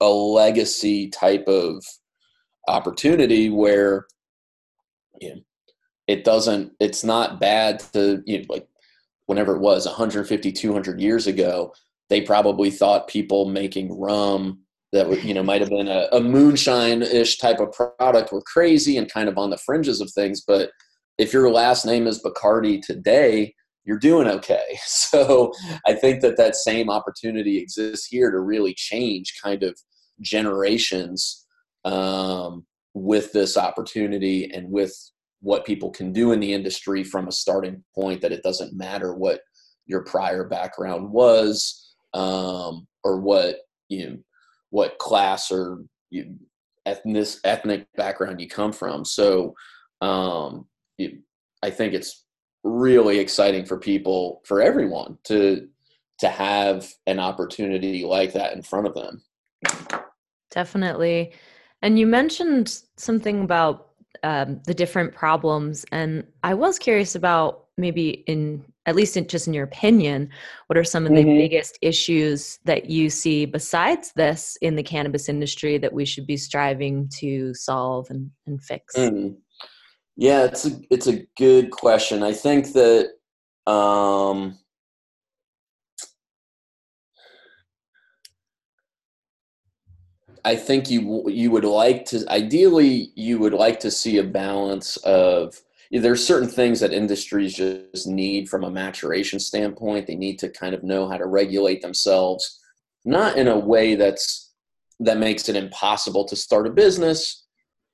a 0.00 0.08
legacy 0.08 1.08
type 1.08 1.46
of 1.46 1.84
opportunity 2.68 3.50
where 3.50 4.06
you 5.20 5.34
know, 5.34 5.40
it 6.06 6.24
doesn't 6.24 6.72
it's 6.80 7.04
not 7.04 7.40
bad 7.40 7.80
to 7.92 8.22
you 8.26 8.38
know, 8.38 8.44
like 8.48 8.66
whenever 9.26 9.56
it 9.56 9.60
was 9.60 9.86
150 9.86 10.52
200 10.52 11.00
years 11.00 11.26
ago 11.26 11.72
they 12.08 12.20
probably 12.20 12.70
thought 12.70 13.08
people 13.08 13.46
making 13.46 13.98
rum 13.98 14.60
that 14.92 15.24
you 15.24 15.34
know 15.34 15.42
might 15.42 15.60
have 15.60 15.70
been 15.70 15.88
a, 15.88 16.08
a 16.12 16.20
moonshine-ish 16.20 17.38
type 17.38 17.60
of 17.60 17.72
product 17.72 18.32
were 18.32 18.42
crazy 18.42 18.96
and 18.96 19.10
kind 19.10 19.28
of 19.28 19.38
on 19.38 19.50
the 19.50 19.58
fringes 19.58 20.00
of 20.00 20.10
things 20.12 20.42
but 20.46 20.70
if 21.18 21.32
your 21.32 21.50
last 21.50 21.86
name 21.86 22.06
is 22.06 22.22
bacardi 22.22 22.80
today 22.80 23.54
you're 23.84 23.98
doing 23.98 24.28
okay. 24.28 24.78
So 24.86 25.52
i 25.86 25.92
think 25.92 26.20
that 26.20 26.36
that 26.36 26.56
same 26.56 26.90
opportunity 26.90 27.58
exists 27.58 28.06
here 28.06 28.30
to 28.30 28.40
really 28.40 28.74
change 28.74 29.34
kind 29.42 29.62
of 29.62 29.76
generations 30.20 31.46
um, 31.84 32.64
with 32.94 33.32
this 33.32 33.56
opportunity 33.56 34.50
and 34.52 34.70
with 34.70 34.94
what 35.40 35.66
people 35.66 35.90
can 35.90 36.12
do 36.12 36.30
in 36.30 36.38
the 36.38 36.52
industry 36.52 37.02
from 37.02 37.26
a 37.26 37.32
starting 37.32 37.82
point 37.94 38.20
that 38.20 38.32
it 38.32 38.42
doesn't 38.44 38.76
matter 38.76 39.14
what 39.14 39.40
your 39.86 40.04
prior 40.04 40.44
background 40.48 41.10
was 41.10 41.81
um, 42.14 42.86
or 43.04 43.20
what 43.20 43.56
you 43.88 44.08
know, 44.08 44.18
what 44.70 44.98
class 44.98 45.50
or 45.50 45.84
you, 46.10 46.36
ethnic 46.86 47.28
ethnic 47.44 47.86
background 47.96 48.40
you 48.40 48.48
come 48.48 48.72
from 48.72 49.04
so 49.04 49.54
um, 50.00 50.66
you, 50.98 51.18
i 51.62 51.70
think 51.70 51.94
it's 51.94 52.24
really 52.64 53.18
exciting 53.18 53.64
for 53.64 53.78
people 53.78 54.40
for 54.44 54.60
everyone 54.60 55.18
to 55.24 55.68
to 56.18 56.28
have 56.28 56.88
an 57.06 57.18
opportunity 57.18 58.04
like 58.04 58.32
that 58.32 58.54
in 58.54 58.62
front 58.62 58.86
of 58.86 58.94
them 58.94 59.22
definitely 60.50 61.32
and 61.82 61.98
you 61.98 62.06
mentioned 62.06 62.82
something 62.96 63.42
about 63.42 63.92
um, 64.22 64.60
the 64.66 64.74
different 64.74 65.14
problems. 65.14 65.84
And 65.92 66.24
I 66.42 66.54
was 66.54 66.78
curious 66.78 67.14
about 67.14 67.64
maybe 67.76 68.24
in 68.26 68.64
at 68.86 68.96
least 68.96 69.16
in, 69.16 69.26
just 69.28 69.46
in 69.46 69.54
your 69.54 69.64
opinion, 69.64 70.28
what 70.66 70.76
are 70.76 70.84
some 70.84 71.06
of 71.06 71.12
the 71.12 71.22
mm-hmm. 71.22 71.38
biggest 71.38 71.78
issues 71.82 72.58
that 72.64 72.90
you 72.90 73.10
see 73.10 73.46
besides 73.46 74.12
this 74.16 74.56
in 74.60 74.74
the 74.74 74.82
cannabis 74.82 75.28
industry 75.28 75.78
that 75.78 75.92
we 75.92 76.04
should 76.04 76.26
be 76.26 76.36
striving 76.36 77.08
to 77.20 77.54
solve 77.54 78.08
and, 78.10 78.30
and 78.46 78.62
fix? 78.62 78.96
Mm. 78.96 79.36
Yeah, 80.16 80.44
it's 80.44 80.66
a 80.66 80.72
it's 80.90 81.06
a 81.06 81.24
good 81.38 81.70
question. 81.70 82.22
I 82.22 82.32
think 82.32 82.72
that 82.74 83.12
um, 83.66 84.58
I 90.44 90.56
think 90.56 90.90
you 90.90 91.28
you 91.28 91.50
would 91.50 91.64
like 91.64 92.04
to 92.06 92.24
ideally 92.28 93.12
you 93.14 93.38
would 93.38 93.54
like 93.54 93.80
to 93.80 93.90
see 93.90 94.18
a 94.18 94.24
balance 94.24 94.96
of 94.98 95.58
there's 96.00 96.26
certain 96.26 96.48
things 96.48 96.80
that 96.80 96.92
industries 96.92 97.54
just 97.54 98.06
need 98.06 98.48
from 98.48 98.64
a 98.64 98.70
maturation 98.70 99.38
standpoint. 99.38 100.06
They 100.06 100.14
need 100.14 100.38
to 100.38 100.48
kind 100.48 100.74
of 100.74 100.82
know 100.82 101.06
how 101.06 101.18
to 101.18 101.26
regulate 101.26 101.82
themselves, 101.82 102.60
not 103.04 103.36
in 103.36 103.48
a 103.48 103.58
way 103.58 103.94
that's 103.94 104.52
that 105.00 105.18
makes 105.18 105.48
it 105.48 105.56
impossible 105.56 106.24
to 106.26 106.36
start 106.36 106.66
a 106.66 106.70
business, 106.70 107.44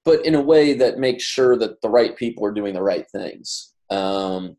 but 0.05 0.25
in 0.25 0.35
a 0.35 0.41
way 0.41 0.75
that 0.75 0.99
makes 0.99 1.25
sure 1.25 1.57
that 1.57 1.81
the 1.81 1.89
right 1.89 2.17
people 2.17 2.45
are 2.45 2.53
doing 2.53 2.75
the 2.75 2.83
right 2.83 3.07
things. 3.11 3.73
Um, 3.91 4.57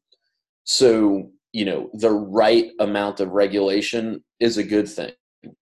so 0.65 1.31
you 1.53 1.65
know 1.65 1.89
the 1.93 2.11
right 2.11 2.71
amount 2.79 3.21
of 3.21 3.29
regulation 3.29 4.23
is 4.41 4.57
a 4.57 4.63
good 4.63 4.89
thing. 4.89 5.13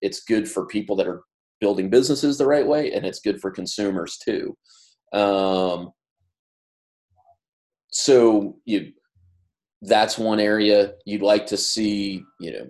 It's 0.01 0.23
good 0.23 0.49
for 0.49 0.65
people 0.65 0.95
that 0.95 1.07
are 1.07 1.21
building 1.61 1.91
businesses 1.91 2.39
the 2.39 2.47
right 2.47 2.65
way, 2.65 2.91
and 2.93 3.05
it's 3.05 3.19
good 3.19 3.39
for 3.39 3.51
consumers 3.51 4.17
too. 4.17 4.57
Um, 5.13 5.91
so 7.99 8.55
you, 8.63 8.93
that's 9.81 10.19
one 10.19 10.39
area 10.39 10.93
you'd 11.05 11.23
like 11.23 11.47
to 11.47 11.57
see. 11.57 12.23
You 12.39 12.53
know, 12.53 12.67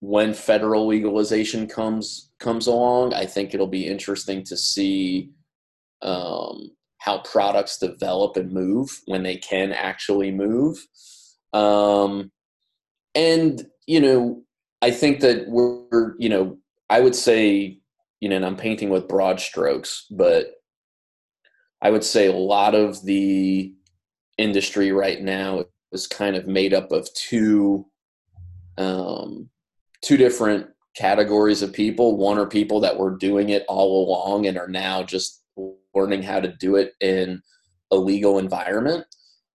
when 0.00 0.34
federal 0.34 0.88
legalization 0.88 1.68
comes 1.68 2.32
comes 2.40 2.66
along, 2.66 3.14
I 3.14 3.24
think 3.24 3.54
it'll 3.54 3.68
be 3.68 3.86
interesting 3.86 4.42
to 4.46 4.56
see 4.56 5.30
um, 6.02 6.72
how 6.98 7.18
products 7.18 7.78
develop 7.78 8.36
and 8.36 8.50
move 8.50 8.90
when 9.06 9.22
they 9.22 9.36
can 9.36 9.70
actually 9.70 10.32
move. 10.32 10.84
Um, 11.52 12.32
and 13.14 13.64
you 13.86 14.00
know, 14.00 14.42
I 14.82 14.90
think 14.90 15.20
that 15.20 15.46
we're 15.46 16.16
you 16.18 16.28
know 16.28 16.58
I 16.88 16.98
would 16.98 17.14
say, 17.14 17.78
you 18.18 18.28
know, 18.28 18.34
and 18.34 18.44
I'm 18.44 18.56
painting 18.56 18.88
with 18.88 19.06
broad 19.06 19.38
strokes, 19.38 20.06
but 20.10 20.50
I 21.80 21.92
would 21.92 22.04
say 22.04 22.26
a 22.26 22.32
lot 22.32 22.74
of 22.74 23.04
the 23.04 23.72
industry 24.40 24.92
right 24.92 25.20
now 25.20 25.64
is 25.92 26.06
kind 26.06 26.36
of 26.36 26.46
made 26.46 26.74
up 26.74 26.92
of 26.92 27.12
two 27.14 27.86
um, 28.78 29.50
two 30.02 30.16
different 30.16 30.68
categories 30.96 31.62
of 31.62 31.72
people. 31.72 32.16
One 32.16 32.38
are 32.38 32.46
people 32.46 32.80
that 32.80 32.96
were 32.96 33.16
doing 33.16 33.50
it 33.50 33.64
all 33.68 34.06
along 34.06 34.46
and 34.46 34.56
are 34.56 34.68
now 34.68 35.02
just 35.02 35.42
learning 35.94 36.22
how 36.22 36.40
to 36.40 36.48
do 36.48 36.76
it 36.76 36.92
in 37.00 37.42
a 37.90 37.96
legal 37.96 38.38
environment. 38.38 39.04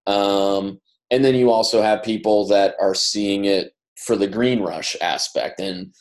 Um, 0.06 0.80
and 1.10 1.26
then 1.26 1.36
you 1.36 1.50
also 1.50 1.82
have 1.82 2.04
people 2.04 2.48
that 2.48 2.76
are 2.80 2.93
seeing 2.93 3.45
it 3.45 3.71
for 3.98 4.15
the 4.15 4.28
green 4.28 4.62
rush 4.62 4.95
aspect. 5.02 5.60
And 5.60 5.93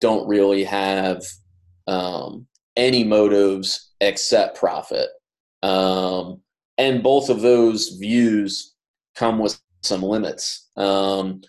don't 0.00 0.26
really 0.26 0.64
have 0.64 1.22
um, 1.86 2.46
any 2.76 3.04
motives 3.04 3.92
except 4.00 4.58
profit. 4.58 5.08
Um, 5.62 6.40
and 6.80 7.02
both 7.02 7.28
of 7.28 7.42
those 7.42 7.90
views 8.00 8.74
come 9.14 9.38
with 9.38 9.60
some 9.82 10.02
limits. 10.02 10.70
Um, 10.78 11.42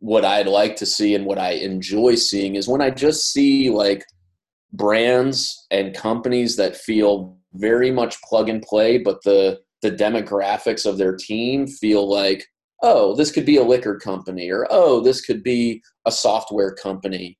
what 0.00 0.26
I'd 0.26 0.46
like 0.46 0.76
to 0.76 0.86
see 0.86 1.14
and 1.14 1.24
what 1.24 1.38
I 1.38 1.52
enjoy 1.52 2.16
seeing 2.16 2.56
is 2.56 2.68
when 2.68 2.82
I 2.82 2.90
just 2.90 3.32
see 3.32 3.70
like 3.70 4.04
brands 4.74 5.66
and 5.70 5.96
companies 5.96 6.56
that 6.56 6.76
feel 6.76 7.38
very 7.54 7.90
much 7.90 8.20
plug 8.22 8.50
and 8.50 8.62
play, 8.62 8.98
but 8.98 9.22
the 9.24 9.58
the 9.80 9.90
demographics 9.90 10.86
of 10.86 10.96
their 10.96 11.16
team 11.16 11.66
feel 11.66 12.08
like, 12.08 12.46
oh, 12.84 13.16
this 13.16 13.32
could 13.32 13.46
be 13.46 13.56
a 13.56 13.64
liquor 13.64 13.98
company, 13.98 14.48
or 14.50 14.66
oh, 14.70 15.00
this 15.00 15.20
could 15.22 15.42
be 15.42 15.82
a 16.06 16.12
software 16.12 16.74
company, 16.74 17.36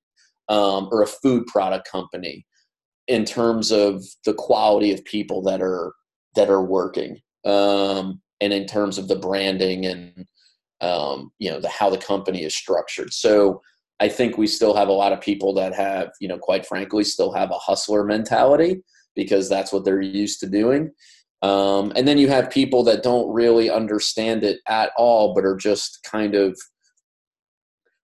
um, 0.48 0.88
or 0.90 1.02
a 1.02 1.06
food 1.06 1.46
product 1.46 1.88
company 1.90 2.44
in 3.06 3.24
terms 3.24 3.70
of 3.70 4.02
the 4.24 4.34
quality 4.34 4.92
of 4.92 5.04
people 5.04 5.42
that 5.42 5.60
are 5.60 5.92
that 6.34 6.50
are 6.50 6.64
working 6.64 7.20
um, 7.44 8.20
and 8.40 8.52
in 8.52 8.66
terms 8.66 8.98
of 8.98 9.08
the 9.08 9.16
branding 9.16 9.86
and 9.86 10.26
um, 10.80 11.30
you 11.38 11.50
know 11.50 11.60
the 11.60 11.68
how 11.68 11.90
the 11.90 11.98
company 11.98 12.42
is 12.42 12.54
structured 12.54 13.12
so 13.12 13.60
i 14.00 14.08
think 14.08 14.36
we 14.36 14.46
still 14.46 14.74
have 14.74 14.88
a 14.88 14.92
lot 14.92 15.12
of 15.12 15.20
people 15.20 15.54
that 15.54 15.74
have 15.74 16.10
you 16.20 16.28
know 16.28 16.38
quite 16.38 16.66
frankly 16.66 17.04
still 17.04 17.32
have 17.32 17.50
a 17.50 17.58
hustler 17.58 18.04
mentality 18.04 18.82
because 19.14 19.48
that's 19.48 19.72
what 19.72 19.84
they're 19.84 20.00
used 20.00 20.40
to 20.40 20.48
doing 20.48 20.90
um, 21.42 21.92
and 21.96 22.06
then 22.06 22.18
you 22.18 22.28
have 22.28 22.50
people 22.50 22.84
that 22.84 23.02
don't 23.02 23.32
really 23.32 23.68
understand 23.68 24.44
it 24.44 24.60
at 24.68 24.90
all 24.96 25.34
but 25.34 25.44
are 25.44 25.56
just 25.56 26.00
kind 26.10 26.34
of 26.34 26.56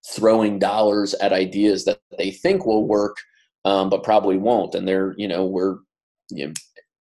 throwing 0.09 0.59
dollars 0.59 1.14
at 1.14 1.33
ideas 1.33 1.85
that 1.85 2.01
they 2.17 2.31
think 2.31 2.64
will 2.64 2.87
work, 2.87 3.17
um, 3.64 3.91
but 3.91 4.03
probably 4.03 4.37
won't. 4.37 4.75
And 4.75 4.87
they're, 4.87 5.14
you 5.17 5.29
know, 5.29 5.45
we're, 5.45 5.79
you 6.31 6.49
know, 6.49 6.53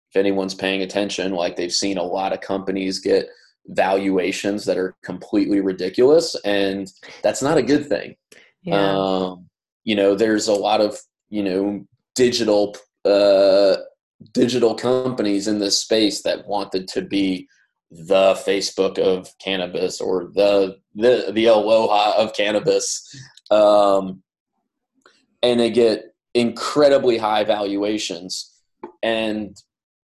if 0.09 0.19
anyone's 0.19 0.55
paying 0.55 0.81
attention, 0.81 1.33
like 1.33 1.55
they've 1.55 1.71
seen 1.71 1.97
a 1.97 2.03
lot 2.03 2.33
of 2.33 2.41
companies 2.41 2.99
get 2.99 3.27
valuations 3.67 4.65
that 4.65 4.77
are 4.77 4.95
completely 5.03 5.59
ridiculous, 5.59 6.35
and 6.43 6.91
that's 7.21 7.41
not 7.41 7.57
a 7.57 7.63
good 7.63 7.87
thing. 7.87 8.15
Yeah. 8.63 8.97
Um, 8.97 9.49
you 9.83 9.95
know, 9.95 10.15
there's 10.15 10.47
a 10.47 10.53
lot 10.53 10.81
of, 10.81 10.97
you 11.29 11.43
know, 11.43 11.85
digital 12.15 12.75
uh, 13.05 13.77
digital 14.33 14.75
companies 14.75 15.47
in 15.47 15.59
this 15.59 15.79
space 15.79 16.23
that 16.23 16.47
wanted 16.47 16.87
to 16.89 17.01
be 17.01 17.47
the 17.91 18.33
Facebook 18.45 18.99
of 18.99 19.29
cannabis 19.39 20.01
or 20.01 20.31
the 20.33 20.77
the 20.95 21.31
the 21.31 21.45
Aloha 21.45 22.13
of 22.17 22.33
cannabis, 22.33 23.07
um, 23.51 24.21
and 25.41 25.59
they 25.59 25.69
get 25.69 26.13
incredibly 26.33 27.17
high 27.17 27.43
valuations. 27.43 28.53
And 29.01 29.55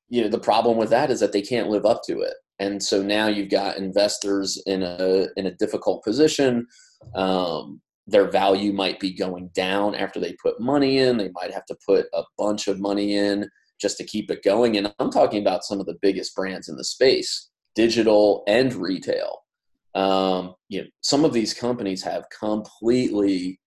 you 0.09 0.21
know 0.21 0.29
the 0.29 0.39
problem 0.39 0.77
with 0.77 0.89
that 0.89 1.11
is 1.11 1.19
that 1.19 1.31
they 1.31 1.41
can't 1.41 1.69
live 1.69 1.85
up 1.85 2.01
to 2.07 2.21
it. 2.21 2.35
And 2.59 2.81
so 2.81 3.01
now 3.03 3.27
you've 3.27 3.49
got 3.49 3.77
investors 3.77 4.61
in 4.65 4.83
a 4.83 5.27
in 5.35 5.47
a 5.47 5.55
difficult 5.55 6.03
position. 6.03 6.67
Um, 7.13 7.81
their 8.07 8.29
value 8.29 8.71
might 8.71 8.99
be 8.99 9.13
going 9.13 9.49
down 9.55 9.95
after 9.95 10.19
they 10.19 10.35
put 10.41 10.59
money 10.59 10.99
in. 10.99 11.17
They 11.17 11.31
might 11.33 11.53
have 11.53 11.65
to 11.65 11.77
put 11.85 12.05
a 12.13 12.23
bunch 12.37 12.67
of 12.67 12.79
money 12.79 13.15
in 13.17 13.49
just 13.81 13.97
to 13.97 14.03
keep 14.03 14.29
it 14.29 14.43
going. 14.43 14.77
And 14.77 14.93
I'm 14.99 15.11
talking 15.11 15.41
about 15.41 15.63
some 15.63 15.79
of 15.79 15.85
the 15.85 15.97
biggest 16.01 16.35
brands 16.35 16.69
in 16.69 16.75
the 16.75 16.83
space 16.83 17.49
digital 17.73 18.43
and 18.47 18.73
retail. 18.73 19.39
Um, 19.95 20.55
you 20.69 20.81
know, 20.81 20.87
some 21.01 21.25
of 21.25 21.33
these 21.33 21.53
companies 21.53 22.03
have 22.03 22.25
completely 22.37 23.59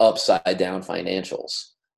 upside 0.00 0.58
down 0.58 0.82
financials, 0.82 1.52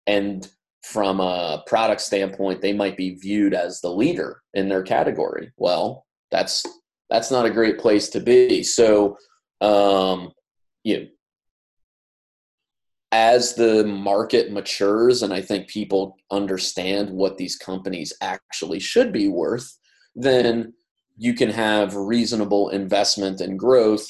and 0.07 0.49
from 0.87 1.19
a 1.19 1.65
product 1.67 2.01
standpoint, 2.01 2.61
they 2.61 2.73
might 2.73 2.97
be 2.97 3.17
viewed 3.17 3.55
as 3.55 3.81
the 3.81 3.91
leader 3.91 4.43
in 4.55 4.69
their 4.69 4.85
category. 4.85 5.51
Well, 5.57 6.07
that's 6.31 6.65
that's 7.11 7.31
not 7.31 7.45
a 7.45 7.51
great 7.51 7.79
place 7.79 8.09
to 8.11 8.21
be. 8.21 8.63
So, 8.63 9.17
um, 9.61 10.31
you 10.85 11.01
know, 11.01 11.07
as 13.11 13.55
the 13.55 13.85
market 13.85 14.53
matures 14.53 15.25
and 15.25 15.33
I 15.33 15.41
think 15.41 15.69
people 15.69 16.17
understand 16.31 17.11
what 17.11 17.37
these 17.37 17.57
companies 17.57 18.13
actually 18.21 18.79
should 18.79 19.13
be 19.13 19.27
worth, 19.27 19.77
then 20.15 20.73
you 21.17 21.35
can 21.35 21.51
have 21.51 21.97
reasonable 21.97 22.69
investment 22.69 23.41
and 23.41 23.59
growth 23.59 24.09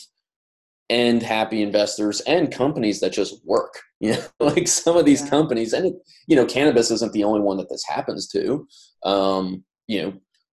and 0.88 1.22
happy 1.22 1.62
investors 1.62 2.20
and 2.22 2.52
companies 2.52 3.00
that 3.00 3.12
just 3.12 3.44
work. 3.44 3.74
You 3.98 4.12
know, 4.12 4.26
like 4.40 4.68
some 4.68 4.98
of 4.98 5.06
these 5.06 5.22
yeah. 5.22 5.30
companies, 5.30 5.72
and 5.72 5.94
you 6.26 6.36
know, 6.36 6.44
cannabis 6.44 6.90
isn't 6.90 7.14
the 7.14 7.24
only 7.24 7.40
one 7.40 7.56
that 7.56 7.70
this 7.70 7.82
happens 7.82 8.28
to. 8.28 8.68
Um, 9.04 9.64
you 9.86 10.02
know, 10.02 10.12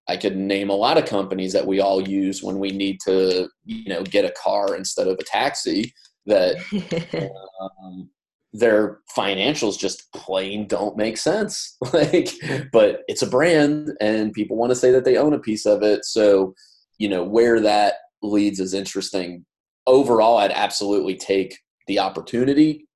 I 0.08 0.16
could 0.16 0.36
name 0.36 0.70
a 0.70 0.76
lot 0.76 0.96
of 0.96 1.06
companies 1.06 1.52
that 1.52 1.66
we 1.66 1.80
all 1.80 2.06
use 2.06 2.40
when 2.40 2.60
we 2.60 2.70
need 2.70 3.00
to, 3.00 3.48
you 3.64 3.88
know, 3.88 4.04
get 4.04 4.24
a 4.24 4.34
car 4.40 4.76
instead 4.76 5.08
of 5.08 5.18
a 5.18 5.24
taxi. 5.24 5.92
That 6.26 6.54
um, 7.60 8.10
their 8.52 8.98
financials 9.16 9.78
just 9.78 10.12
plain 10.12 10.66
don't 10.66 10.96
make 10.96 11.16
sense. 11.16 11.76
like, 11.92 12.30
but 12.72 13.00
it's 13.08 13.22
a 13.22 13.26
brand 13.26 13.90
and 14.00 14.32
people 14.32 14.56
want 14.56 14.70
to 14.70 14.76
say 14.76 14.90
that 14.90 15.04
they 15.04 15.16
own 15.16 15.32
a 15.32 15.38
piece 15.38 15.66
of 15.66 15.82
it. 15.82 16.04
So, 16.04 16.54
you 16.98 17.08
know, 17.08 17.24
where 17.24 17.60
that 17.60 17.94
leads 18.22 18.60
is 18.60 18.74
interesting. 18.74 19.44
Overall, 19.86 20.38
I'd 20.38 20.52
absolutely 20.52 21.16
take 21.16 21.58
the 21.86 21.98
opportunity 21.98 22.88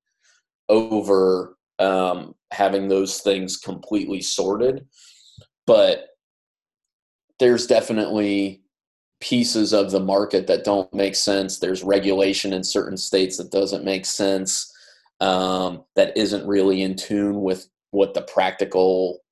over 0.69 1.57
um, 1.79 2.33
having 2.51 2.87
those 2.87 3.19
things 3.19 3.57
completely 3.57 4.21
sorted. 4.21 4.85
But 5.65 6.07
there's 7.39 7.67
definitely 7.67 8.61
pieces 9.19 9.73
of 9.73 9.91
the 9.91 9.99
market 9.99 10.47
that 10.47 10.63
don't 10.63 10.91
make 10.93 11.15
sense. 11.15 11.59
There's 11.59 11.83
regulation 11.83 12.53
in 12.53 12.63
certain 12.63 12.97
states 12.97 13.37
that 13.37 13.51
doesn't 13.51 13.83
make 13.83 14.05
sense 14.05 14.73
um, 15.19 15.83
that 15.95 16.15
isn't 16.15 16.47
really 16.47 16.83
in 16.83 16.95
tune 16.95 17.41
with 17.41 17.67
what 17.91 18.13
the 18.13 18.21
practical 18.21 19.23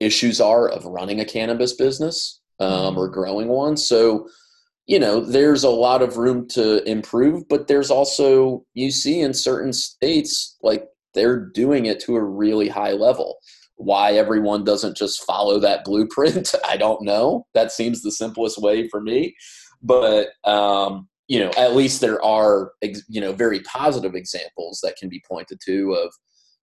issues 0.00 0.40
are 0.40 0.68
of 0.68 0.84
running 0.84 1.20
a 1.20 1.24
cannabis 1.24 1.72
business 1.72 2.40
um, 2.60 2.96
or 2.98 3.06
mm-hmm. 3.06 3.14
growing 3.14 3.48
one. 3.48 3.76
So, 3.76 4.28
you 4.88 4.98
know, 4.98 5.20
there's 5.20 5.64
a 5.64 5.70
lot 5.70 6.00
of 6.00 6.16
room 6.16 6.48
to 6.48 6.82
improve, 6.88 7.46
but 7.46 7.68
there's 7.68 7.90
also, 7.90 8.64
you 8.72 8.90
see 8.90 9.20
in 9.20 9.34
certain 9.34 9.72
states, 9.72 10.56
like 10.62 10.88
they're 11.14 11.38
doing 11.38 11.84
it 11.84 12.00
to 12.00 12.16
a 12.16 12.24
really 12.24 12.68
high 12.68 12.92
level. 12.92 13.36
Why 13.76 14.12
everyone 14.12 14.64
doesn't 14.64 14.96
just 14.96 15.22
follow 15.24 15.60
that 15.60 15.84
blueprint, 15.84 16.54
I 16.66 16.78
don't 16.78 17.02
know. 17.02 17.46
That 17.52 17.70
seems 17.70 18.02
the 18.02 18.10
simplest 18.10 18.60
way 18.60 18.88
for 18.88 19.02
me. 19.02 19.36
But, 19.82 20.30
um, 20.44 21.06
you 21.28 21.38
know, 21.38 21.50
at 21.58 21.76
least 21.76 22.00
there 22.00 22.24
are, 22.24 22.72
you 23.08 23.20
know, 23.20 23.34
very 23.34 23.60
positive 23.60 24.14
examples 24.14 24.80
that 24.82 24.96
can 24.96 25.10
be 25.10 25.22
pointed 25.28 25.60
to 25.66 25.92
of, 25.92 26.14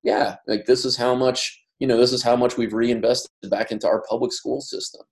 yeah, 0.01 0.37
like 0.47 0.65
this 0.65 0.83
is 0.83 0.97
how 0.97 1.13
much, 1.13 1.61
you 1.77 1.85
know, 1.85 1.97
this 1.97 2.11
is 2.11 2.23
how 2.23 2.35
much 2.35 2.57
we've 2.57 2.73
reinvested 2.73 3.29
back 3.51 3.71
into 3.71 3.87
our 3.87 4.03
public 4.09 4.33
school 4.33 4.61
system. 4.61 5.03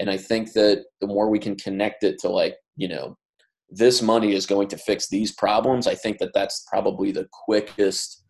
And 0.00 0.10
I 0.10 0.16
think 0.16 0.52
that 0.52 0.84
the 1.00 1.06
more 1.06 1.30
we 1.30 1.38
can 1.38 1.56
connect 1.56 2.02
it 2.02 2.18
to 2.20 2.28
like, 2.28 2.56
you 2.76 2.88
know, 2.88 3.16
this 3.70 4.02
money 4.02 4.34
is 4.34 4.46
going 4.46 4.68
to 4.68 4.78
fix 4.78 5.08
these 5.08 5.32
problems, 5.32 5.86
I 5.86 5.94
think 5.94 6.18
that 6.18 6.32
that's 6.34 6.64
probably 6.68 7.12
the 7.12 7.28
quickest 7.32 8.24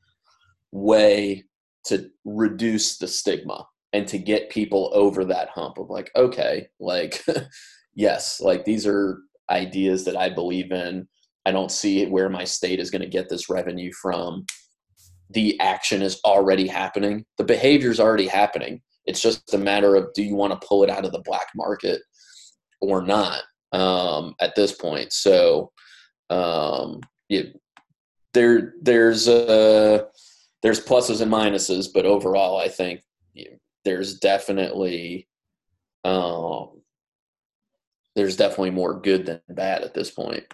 way 0.73 1.45
to 1.87 2.09
reduce 2.25 2.99
the 2.99 3.07
stigma 3.07 3.67
and 3.93 4.09
to 4.09 4.19
get 4.19 4.51
people 4.51 4.91
over 4.95 5.25
that 5.25 5.51
hump 5.51 5.79
of 5.79 5.91
like, 5.91 6.11
okay, 6.17 6.67
like, 6.81 7.25
yes, 7.95 8.41
like 8.41 8.65
these 8.65 8.87
are 8.87 9.19
ideas 9.51 10.05
that 10.05 10.17
I 10.17 10.31
believe 10.31 10.73
in. 10.73 11.07
I 11.47 11.53
don't 11.53 11.71
see 11.71 12.07
where 12.07 12.31
my 12.31 12.45
state 12.45 12.81
is 12.81 12.91
going 12.91 13.03
to 13.03 13.09
get 13.09 13.29
this 13.29 13.51
revenue 13.51 13.93
from. 14.01 14.47
The 15.31 15.59
action 15.61 16.03
is 16.03 16.21
already 16.25 16.67
happening. 16.67 17.25
The 17.39 17.45
behavior 17.45 17.91
is 17.91 18.01
already 18.01 18.27
happening. 18.27 18.81
It's 19.07 19.21
just 19.21 19.55
a 19.55 19.59
matter 19.59 19.97
of 19.97 20.13
do 20.15 20.23
you 20.23 20.35
want 20.35 20.59
to 20.59 20.67
pull 20.67 20.83
it 20.83 20.91
out 20.91 21.05
of 21.05 21.13
the 21.13 21.23
black 21.25 21.49
market 21.55 22.01
or 22.81 23.03
not 23.03 23.43
um, 23.73 24.35
at 24.41 24.55
this 24.55 24.73
point. 24.73 25.13
So 25.13 25.73
um, 26.31 27.01
there 28.33 28.75
there's 28.81 29.29
uh, 29.29 30.05
there's 30.63 30.85
pluses 30.85 31.21
and 31.21 31.33
minuses, 31.33 31.89
but 31.93 32.07
overall, 32.07 32.59
I 32.59 32.69
think 32.69 33.01
there's 33.85 34.19
definitely 34.19 35.29
um, 36.05 36.83
there's 38.15 38.37
definitely 38.37 38.71
more 38.71 39.01
good 39.01 39.27
than 39.27 39.41
bad 39.51 39.83
at 39.83 39.95
this 39.95 40.11
point. 40.11 40.45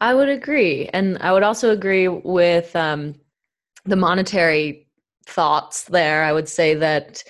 I 0.00 0.14
would 0.14 0.30
agree. 0.30 0.88
And 0.92 1.18
I 1.18 1.32
would 1.32 1.42
also 1.42 1.70
agree 1.70 2.08
with 2.08 2.74
um, 2.74 3.14
the 3.84 3.96
monetary 3.96 4.88
thoughts 5.30 5.84
there. 5.84 6.24
I 6.24 6.32
would 6.32 6.48
say 6.48 6.74
that 6.74 7.22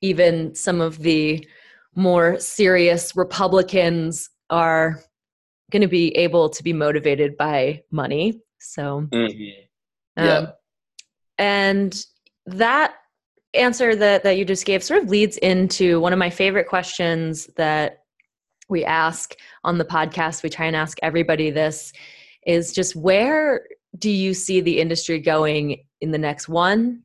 even 0.00 0.54
some 0.54 0.80
of 0.80 0.98
the 0.98 1.46
more 1.94 2.38
serious 2.38 3.16
Republicans 3.16 4.28
are 4.50 5.00
going 5.72 5.82
to 5.82 5.88
be 5.88 6.14
able 6.16 6.50
to 6.50 6.62
be 6.62 6.72
motivated 6.72 7.36
by 7.36 7.82
money. 7.90 8.40
So, 8.58 9.08
mm-hmm. 9.10 10.24
yeah. 10.24 10.36
Um, 10.36 10.48
and 11.38 12.06
that 12.46 12.94
answer 13.54 13.96
that, 13.96 14.22
that 14.22 14.36
you 14.36 14.44
just 14.44 14.66
gave 14.66 14.82
sort 14.82 15.02
of 15.02 15.08
leads 15.08 15.36
into 15.38 16.00
one 16.00 16.12
of 16.12 16.18
my 16.18 16.30
favorite 16.30 16.68
questions 16.68 17.48
that 17.56 18.04
we 18.68 18.84
ask 18.84 19.34
on 19.64 19.78
the 19.78 19.84
podcast, 19.84 20.42
we 20.42 20.50
try 20.50 20.66
and 20.66 20.76
ask 20.76 20.98
everybody 21.02 21.50
this 21.50 21.92
is 22.46 22.72
just 22.72 22.94
where 22.96 23.66
do 23.98 24.10
you 24.10 24.34
see 24.34 24.60
the 24.60 24.78
industry 24.78 25.18
going 25.18 25.84
in 26.00 26.10
the 26.10 26.18
next 26.18 26.48
one, 26.48 27.02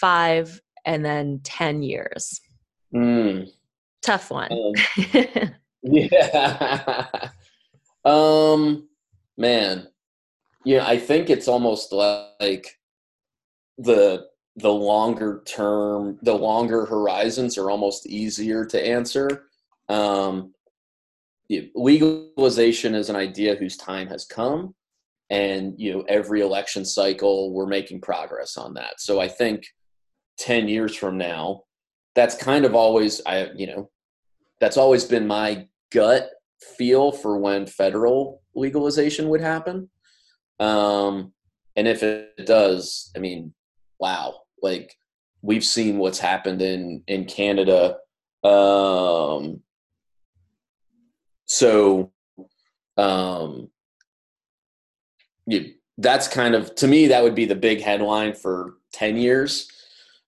five, 0.00 0.60
and 0.84 1.04
then 1.04 1.40
10 1.44 1.82
years? 1.82 2.40
Mm. 2.94 3.48
Tough 4.02 4.30
one. 4.30 4.52
Um, 4.52 5.52
yeah. 5.82 7.30
um, 8.04 8.88
man. 9.36 9.88
Yeah, 10.64 10.86
I 10.86 10.98
think 10.98 11.28
it's 11.28 11.48
almost 11.48 11.92
like 11.92 12.78
the 13.78 14.26
the 14.56 14.72
longer 14.72 15.42
term, 15.46 16.16
the 16.22 16.32
longer 16.32 16.86
horizons 16.86 17.58
are 17.58 17.70
almost 17.70 18.06
easier 18.06 18.64
to 18.64 18.86
answer. 18.86 19.48
Um, 19.88 20.54
legalization 21.74 22.94
is 22.94 23.10
an 23.10 23.16
idea 23.16 23.56
whose 23.56 23.76
time 23.76 24.06
has 24.08 24.24
come 24.24 24.74
and 25.30 25.74
you 25.78 25.92
know 25.92 26.04
every 26.08 26.40
election 26.40 26.84
cycle 26.84 27.52
we're 27.52 27.66
making 27.66 28.00
progress 28.00 28.56
on 28.56 28.74
that 28.74 29.00
so 29.00 29.20
i 29.20 29.28
think 29.28 29.66
10 30.38 30.68
years 30.68 30.94
from 30.94 31.16
now 31.16 31.62
that's 32.14 32.34
kind 32.36 32.64
of 32.64 32.74
always 32.74 33.20
i 33.26 33.48
you 33.54 33.66
know 33.66 33.90
that's 34.60 34.76
always 34.76 35.04
been 35.04 35.26
my 35.26 35.66
gut 35.92 36.30
feel 36.76 37.12
for 37.12 37.38
when 37.38 37.66
federal 37.66 38.42
legalization 38.54 39.28
would 39.28 39.40
happen. 39.40 39.90
Um 40.60 41.32
and 41.76 41.88
if 41.88 42.02
it 42.02 42.46
does 42.46 43.10
i 43.16 43.18
mean 43.18 43.52
wow 43.98 44.42
like 44.62 44.94
we've 45.42 45.64
seen 45.64 45.98
what's 45.98 46.18
happened 46.18 46.62
in 46.62 47.02
in 47.06 47.24
canada. 47.24 47.96
Um 48.42 49.60
so 51.46 52.12
um 52.96 53.68
you, 55.46 55.74
that's 55.98 56.28
kind 56.28 56.54
of 56.54 56.74
to 56.76 56.86
me 56.86 57.08
that 57.08 57.22
would 57.22 57.34
be 57.34 57.44
the 57.44 57.54
big 57.54 57.82
headline 57.82 58.34
for 58.34 58.74
10 58.92 59.16
years 59.16 59.68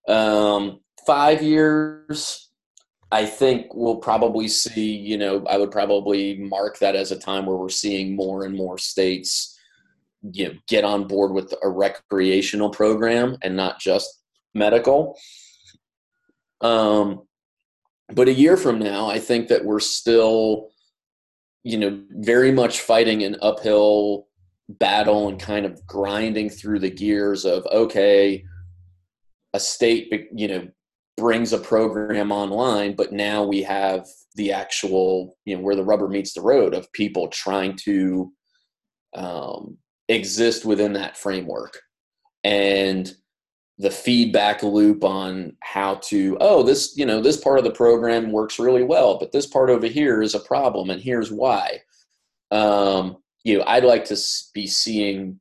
um 0.08 0.80
five 1.06 1.42
years 1.42 2.50
i 3.12 3.24
think 3.24 3.66
we'll 3.74 3.96
probably 3.96 4.48
see 4.48 4.94
you 4.96 5.16
know 5.16 5.44
i 5.46 5.56
would 5.56 5.70
probably 5.70 6.36
mark 6.38 6.78
that 6.78 6.96
as 6.96 7.12
a 7.12 7.18
time 7.18 7.46
where 7.46 7.56
we're 7.56 7.68
seeing 7.68 8.14
more 8.14 8.44
and 8.44 8.54
more 8.56 8.78
states 8.78 9.52
you 10.32 10.48
know, 10.48 10.54
get 10.66 10.82
on 10.82 11.06
board 11.06 11.30
with 11.32 11.54
a 11.62 11.68
recreational 11.68 12.70
program 12.70 13.36
and 13.42 13.54
not 13.54 13.78
just 13.78 14.22
medical. 14.54 15.16
Um 16.62 17.22
but 18.12 18.26
a 18.26 18.32
year 18.32 18.56
from 18.56 18.78
now 18.78 19.08
i 19.08 19.18
think 19.18 19.48
that 19.48 19.64
we're 19.64 19.80
still 19.80 20.70
you 21.66 21.76
know, 21.76 22.00
very 22.10 22.52
much 22.52 22.80
fighting 22.80 23.24
an 23.24 23.36
uphill 23.42 24.28
battle 24.68 25.28
and 25.28 25.40
kind 25.40 25.66
of 25.66 25.84
grinding 25.84 26.48
through 26.48 26.78
the 26.78 26.90
gears 26.90 27.44
of 27.44 27.66
okay, 27.66 28.44
a 29.56 29.60
state, 29.60 30.28
you 30.34 30.46
know, 30.46 30.68
brings 31.16 31.54
a 31.54 31.58
program 31.58 32.30
online, 32.30 32.94
but 32.94 33.12
now 33.12 33.42
we 33.42 33.62
have 33.62 34.06
the 34.34 34.52
actual, 34.52 35.36
you 35.46 35.56
know, 35.56 35.62
where 35.62 35.74
the 35.74 35.84
rubber 35.84 36.08
meets 36.08 36.34
the 36.34 36.42
road 36.42 36.74
of 36.74 36.92
people 36.92 37.28
trying 37.28 37.74
to 37.84 38.30
um, 39.14 39.78
exist 40.08 40.66
within 40.66 40.92
that 40.92 41.16
framework. 41.16 41.80
And 42.44 43.10
the 43.78 43.90
feedback 43.90 44.62
loop 44.62 45.04
on 45.04 45.54
how 45.62 45.96
to 45.96 46.36
oh 46.40 46.62
this 46.62 46.96
you 46.96 47.04
know 47.04 47.20
this 47.20 47.36
part 47.36 47.58
of 47.58 47.64
the 47.64 47.70
program 47.70 48.32
works 48.32 48.58
really 48.58 48.82
well 48.82 49.18
but 49.18 49.32
this 49.32 49.46
part 49.46 49.68
over 49.68 49.86
here 49.86 50.22
is 50.22 50.34
a 50.34 50.40
problem 50.40 50.88
and 50.88 51.02
here's 51.02 51.30
why 51.30 51.78
um, 52.52 53.18
you 53.44 53.58
know 53.58 53.64
i'd 53.66 53.84
like 53.84 54.02
to 54.02 54.16
be 54.54 54.66
seeing 54.66 55.38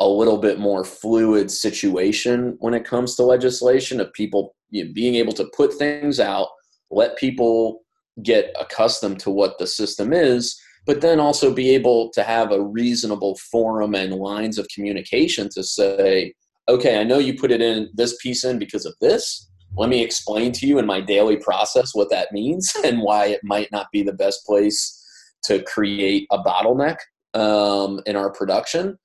a 0.00 0.08
little 0.08 0.38
bit 0.38 0.58
more 0.58 0.84
fluid 0.84 1.50
situation 1.50 2.56
when 2.58 2.74
it 2.74 2.84
comes 2.84 3.14
to 3.14 3.22
legislation 3.22 4.00
of 4.00 4.12
people 4.12 4.54
you 4.70 4.84
know, 4.84 4.92
being 4.92 5.14
able 5.14 5.32
to 5.32 5.48
put 5.56 5.72
things 5.74 6.18
out 6.18 6.48
let 6.90 7.16
people 7.16 7.82
get 8.22 8.54
accustomed 8.60 9.18
to 9.18 9.30
what 9.30 9.58
the 9.58 9.66
system 9.66 10.12
is 10.12 10.60
but 10.86 11.00
then 11.00 11.18
also 11.18 11.52
be 11.52 11.70
able 11.70 12.10
to 12.10 12.22
have 12.22 12.52
a 12.52 12.62
reasonable 12.62 13.36
forum 13.50 13.94
and 13.94 14.14
lines 14.14 14.58
of 14.58 14.68
communication 14.74 15.48
to 15.48 15.62
say 15.62 16.32
okay, 16.68 17.00
I 17.00 17.04
know 17.04 17.18
you 17.18 17.34
put 17.34 17.50
it 17.50 17.60
in 17.60 17.90
this 17.94 18.16
piece 18.22 18.44
in 18.44 18.58
because 18.58 18.86
of 18.86 18.94
this. 19.00 19.50
Let 19.76 19.90
me 19.90 20.02
explain 20.02 20.52
to 20.52 20.66
you 20.66 20.78
in 20.78 20.86
my 20.86 21.00
daily 21.00 21.36
process 21.36 21.94
what 21.94 22.10
that 22.10 22.32
means 22.32 22.72
and 22.84 23.00
why 23.00 23.26
it 23.26 23.40
might 23.42 23.70
not 23.72 23.86
be 23.92 24.02
the 24.02 24.12
best 24.12 24.44
place 24.46 25.00
to 25.44 25.62
create 25.62 26.26
a 26.30 26.38
bottleneck 26.38 26.96
um, 27.34 28.00
in 28.06 28.16
our 28.16 28.30
production. 28.30 28.98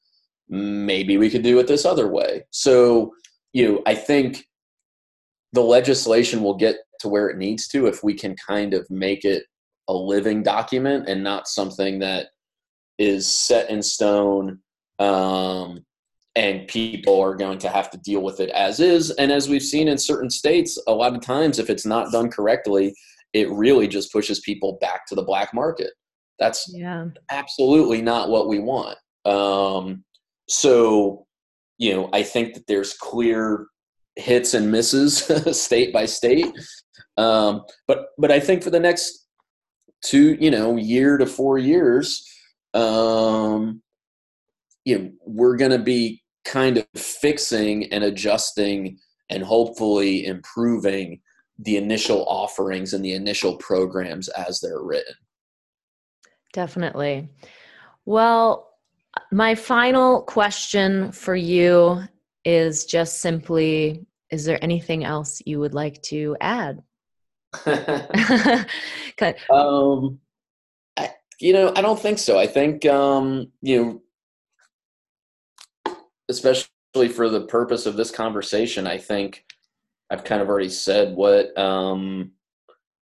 Maybe 0.49 1.17
we 1.17 1.29
could 1.29 1.43
do 1.43 1.59
it 1.59 1.67
this 1.67 1.85
other 1.85 2.07
way. 2.07 2.43
So, 2.51 3.13
you 3.53 3.67
know, 3.67 3.81
I 3.85 3.95
think 3.95 4.45
the 5.53 5.61
legislation 5.61 6.43
will 6.43 6.55
get 6.55 6.77
to 6.99 7.07
where 7.07 7.29
it 7.29 7.37
needs 7.37 7.67
to 7.69 7.87
if 7.87 8.03
we 8.03 8.13
can 8.13 8.35
kind 8.35 8.73
of 8.73 8.89
make 8.89 9.25
it 9.25 9.43
a 9.87 9.93
living 9.93 10.43
document 10.43 11.07
and 11.07 11.23
not 11.23 11.47
something 11.47 11.99
that 11.99 12.27
is 12.97 13.27
set 13.27 13.69
in 13.69 13.81
stone 13.81 14.59
um, 14.99 15.83
and 16.35 16.67
people 16.67 17.19
are 17.19 17.35
going 17.35 17.57
to 17.57 17.69
have 17.69 17.89
to 17.91 17.97
deal 17.97 18.21
with 18.21 18.39
it 18.39 18.49
as 18.49 18.79
is. 18.79 19.11
And 19.11 19.31
as 19.31 19.49
we've 19.49 19.63
seen 19.63 19.87
in 19.87 19.97
certain 19.97 20.29
states, 20.29 20.81
a 20.87 20.93
lot 20.93 21.15
of 21.15 21.21
times, 21.21 21.57
if 21.57 21.69
it's 21.69 21.85
not 21.85 22.11
done 22.11 22.29
correctly, 22.29 22.93
it 23.33 23.49
really 23.49 23.87
just 23.87 24.11
pushes 24.11 24.39
people 24.41 24.77
back 24.79 25.07
to 25.07 25.15
the 25.15 25.23
black 25.23 25.53
market. 25.53 25.91
That's 26.37 26.71
yeah. 26.73 27.05
absolutely 27.31 28.01
not 28.01 28.29
what 28.29 28.47
we 28.47 28.59
want. 28.59 28.97
Um, 29.25 30.03
so, 30.49 31.25
you 31.77 31.93
know, 31.93 32.09
I 32.11 32.23
think 32.23 32.55
that 32.55 32.67
there's 32.67 32.93
clear 32.93 33.67
hits 34.15 34.53
and 34.53 34.71
misses 34.71 35.17
state 35.59 35.93
by 35.93 36.05
state. 36.05 36.47
Um, 37.17 37.63
but 37.87 38.07
but 38.17 38.31
I 38.31 38.39
think 38.39 38.63
for 38.63 38.69
the 38.69 38.79
next 38.79 39.27
two, 40.03 40.35
you 40.39 40.51
know, 40.51 40.75
year 40.75 41.17
to 41.17 41.25
four 41.25 41.57
years, 41.57 42.25
um, 42.73 43.81
you 44.85 44.97
know, 44.97 45.11
we're 45.25 45.57
going 45.57 45.71
to 45.71 45.79
be 45.79 46.23
kind 46.45 46.77
of 46.77 46.87
fixing 46.95 47.91
and 47.93 48.03
adjusting 48.03 48.97
and 49.29 49.43
hopefully 49.43 50.25
improving 50.25 51.21
the 51.59 51.77
initial 51.77 52.25
offerings 52.25 52.93
and 52.93 53.03
the 53.03 53.13
initial 53.13 53.57
programs 53.57 54.29
as 54.29 54.59
they're 54.59 54.81
written. 54.81 55.13
Definitely. 56.53 57.29
Well, 58.05 58.68
my 59.31 59.55
final 59.55 60.21
question 60.23 61.11
for 61.11 61.35
you 61.35 62.03
is 62.45 62.85
just 62.85 63.21
simply 63.21 64.05
is 64.31 64.45
there 64.45 64.63
anything 64.63 65.03
else 65.03 65.41
you 65.45 65.59
would 65.59 65.73
like 65.73 66.01
to 66.03 66.37
add? 66.39 66.83
um, 69.51 70.19
I, 70.97 71.09
you 71.39 71.53
know, 71.53 71.73
I 71.75 71.81
don't 71.81 71.99
think 71.99 72.19
so. 72.19 72.37
I 72.37 72.45
think, 72.45 72.85
um, 72.85 73.51
you 73.61 74.01
know, 75.85 75.95
especially 76.29 76.69
for 77.09 77.27
the 77.27 77.41
purpose 77.41 77.87
of 77.87 77.97
this 77.97 78.11
conversation, 78.11 78.85
I 78.85 78.99
think 78.99 79.45
I've 80.11 80.23
kind 80.23 80.41
of 80.41 80.49
already 80.49 80.69
said 80.69 81.15
what 81.15 81.57
um, 81.57 82.33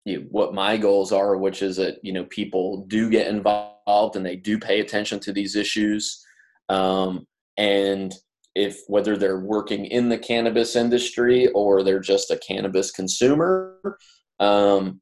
you 0.06 0.20
know, 0.20 0.28
what 0.30 0.54
my 0.54 0.78
goals 0.78 1.12
are, 1.12 1.38
which 1.38 1.62
is 1.62 1.78
that 1.78 1.98
you 2.04 2.14
know 2.14 2.26
people 2.26 2.86
do 2.88 3.10
get 3.10 3.28
involved 3.28 4.16
and 4.16 4.26
they 4.26 4.36
do 4.36 4.58
pay 4.58 4.80
attention 4.80 5.20
to 5.22 5.34
these 5.34 5.56
issues, 5.56 6.24
um, 6.70 7.26
and 7.58 8.14
if 8.56 8.82
whether 8.88 9.18
they're 9.18 9.40
working 9.40 9.86
in 9.86 10.10
the 10.10 10.18
cannabis 10.18 10.76
industry 10.76 11.48
or 11.50 11.84
they're 11.84 12.00
just 12.00 12.32
a 12.32 12.38
cannabis 12.38 12.92
consumer, 12.92 13.98
um, 14.40 15.00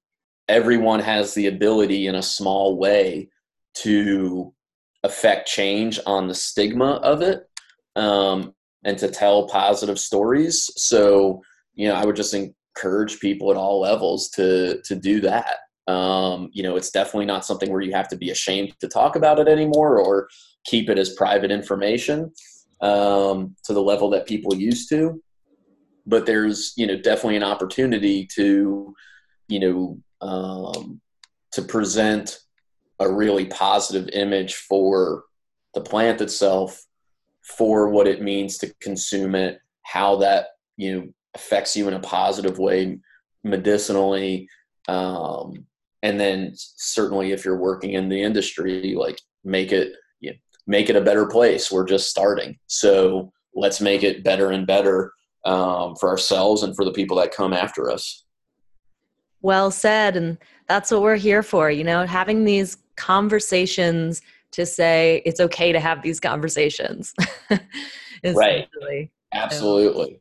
everyone 0.48 1.00
has 1.00 1.34
the 1.34 1.48
ability 1.48 2.08
in 2.08 2.16
a 2.16 2.22
small 2.22 2.78
way 2.78 3.30
to 3.74 4.54
affect 5.04 5.48
change 5.48 6.00
on 6.06 6.28
the 6.28 6.36
stigma 6.36 6.96
of 7.04 7.22
it 7.22 7.48
um, 7.96 8.54
and 8.84 8.98
to 8.98 9.10
tell 9.10 9.48
positive 9.48 10.00
stories. 10.00 10.70
So, 10.76 11.42
you 11.74 11.88
know, 11.88 11.96
I 11.96 12.06
would 12.06 12.16
just 12.16 12.32
encourage 12.78 13.20
people 13.20 13.52
at 13.52 13.58
all 13.58 13.80
levels 13.80 14.30
to 14.30 14.82
to 14.84 14.96
do 14.96 15.22
that. 15.22 15.58
Um, 15.92 16.50
you 16.52 16.64
know, 16.64 16.76
it's 16.76 16.92
definitely 16.92 17.26
not 17.26 17.46
something 17.46 17.72
where 17.72 17.82
you 17.82 17.94
have 17.94 18.10
to 18.10 18.18
be 18.18 18.30
ashamed 18.30 18.74
to 18.82 18.88
talk 18.88 19.16
about 19.16 19.40
it 19.40 19.48
anymore 19.48 20.00
or 20.00 20.28
keep 20.66 20.90
it 20.90 20.98
as 20.98 21.16
private 21.16 21.50
information 21.50 22.32
um, 22.82 23.56
to 23.64 23.74
the 23.74 23.82
level 23.82 24.10
that 24.10 24.28
people 24.28 24.54
used 24.54 24.90
to. 24.90 25.22
But 26.06 26.26
there's, 26.26 26.74
you 26.76 26.88
know, 26.88 26.98
definitely 26.98 27.38
an 27.38 27.44
opportunity 27.44 28.28
to, 28.36 28.94
you 29.48 29.60
know, 29.60 30.00
um, 30.22 31.00
to 31.54 31.62
present 31.62 32.40
a 33.00 33.10
really 33.10 33.46
positive 33.46 34.10
image 34.10 34.56
for 34.56 35.24
the 35.74 35.82
plant 35.82 36.20
itself 36.20 36.84
for 37.44 37.90
what 37.90 38.08
it 38.08 38.22
means 38.22 38.58
to 38.58 38.74
consume 38.82 39.36
it, 39.36 39.62
how 39.84 40.18
that 40.18 40.48
you 40.76 40.94
know 40.94 41.08
affects 41.38 41.76
you 41.76 41.88
in 41.88 41.94
a 41.94 42.00
positive 42.00 42.58
way 42.58 42.98
medicinally, 43.44 44.50
um, 44.88 45.66
and 46.02 46.20
then 46.20 46.52
certainly 46.56 47.32
if 47.32 47.46
you're 47.46 47.60
working 47.60 47.94
in 47.94 48.10
the 48.10 48.22
industry, 48.22 48.96
like 48.98 49.20
make 49.44 49.72
it 49.72 49.94
you 50.20 50.32
know, 50.32 50.38
make 50.66 50.90
it 50.90 50.96
a 50.96 51.02
better 51.02 51.28
place. 51.28 51.72
We're 51.72 51.86
just 51.86 52.10
starting, 52.10 52.58
so 52.66 53.32
let's 53.54 53.80
make 53.80 54.04
it 54.04 54.24
better 54.24 54.52
and 54.52 54.66
better 54.66 55.14
um, 55.46 55.96
for 55.96 56.10
ourselves 56.10 56.64
and 56.64 56.76
for 56.76 56.84
the 56.84 56.92
people 56.92 57.18
that 57.18 57.32
come 57.32 57.54
after 57.54 57.92
us. 57.92 58.26
Well 59.42 59.70
said, 59.70 60.18
and 60.18 60.38
that's 60.68 60.90
what 60.92 61.04
we're 61.04 61.16
here 61.16 61.44
for. 61.44 61.70
You 61.70 61.84
know, 61.84 62.06
having 62.06 62.46
these 62.46 62.78
conversations 62.96 64.22
to 64.52 64.66
say 64.66 65.22
it's 65.26 65.40
okay 65.40 65.72
to 65.72 65.80
have 65.80 66.02
these 66.02 66.20
conversations. 66.20 67.14
right. 68.24 68.68
Absolutely. 69.34 70.20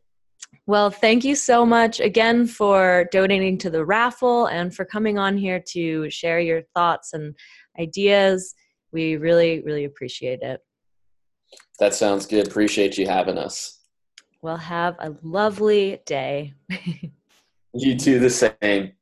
Well, 0.67 0.91
thank 0.91 1.25
you 1.25 1.37
so 1.37 1.65
much 1.65 2.01
again 2.01 2.47
for 2.47 3.09
donating 3.13 3.57
to 3.59 3.71
the 3.71 3.85
raffle 3.85 4.47
and 4.47 4.75
for 4.75 4.85
coming 4.85 5.17
on 5.17 5.37
here 5.37 5.63
to 5.69 6.11
share 6.11 6.41
your 6.41 6.63
thoughts 6.75 7.13
and 7.13 7.37
ideas. 7.79 8.55
We 8.93 9.17
really, 9.17 9.63
really 9.63 9.85
appreciate 9.85 10.41
it. 10.43 10.61
That 11.79 11.95
sounds 11.95 12.27
good. 12.27 12.49
Appreciate 12.49 12.99
you 12.99 13.07
having 13.07 13.39
us. 13.39 13.79
Well, 14.43 14.57
have 14.57 14.97
a 14.99 15.15
lovely 15.23 16.01
day. 16.05 16.55
you 17.73 17.97
too, 17.97 18.19
the 18.19 18.31
same. 18.31 18.93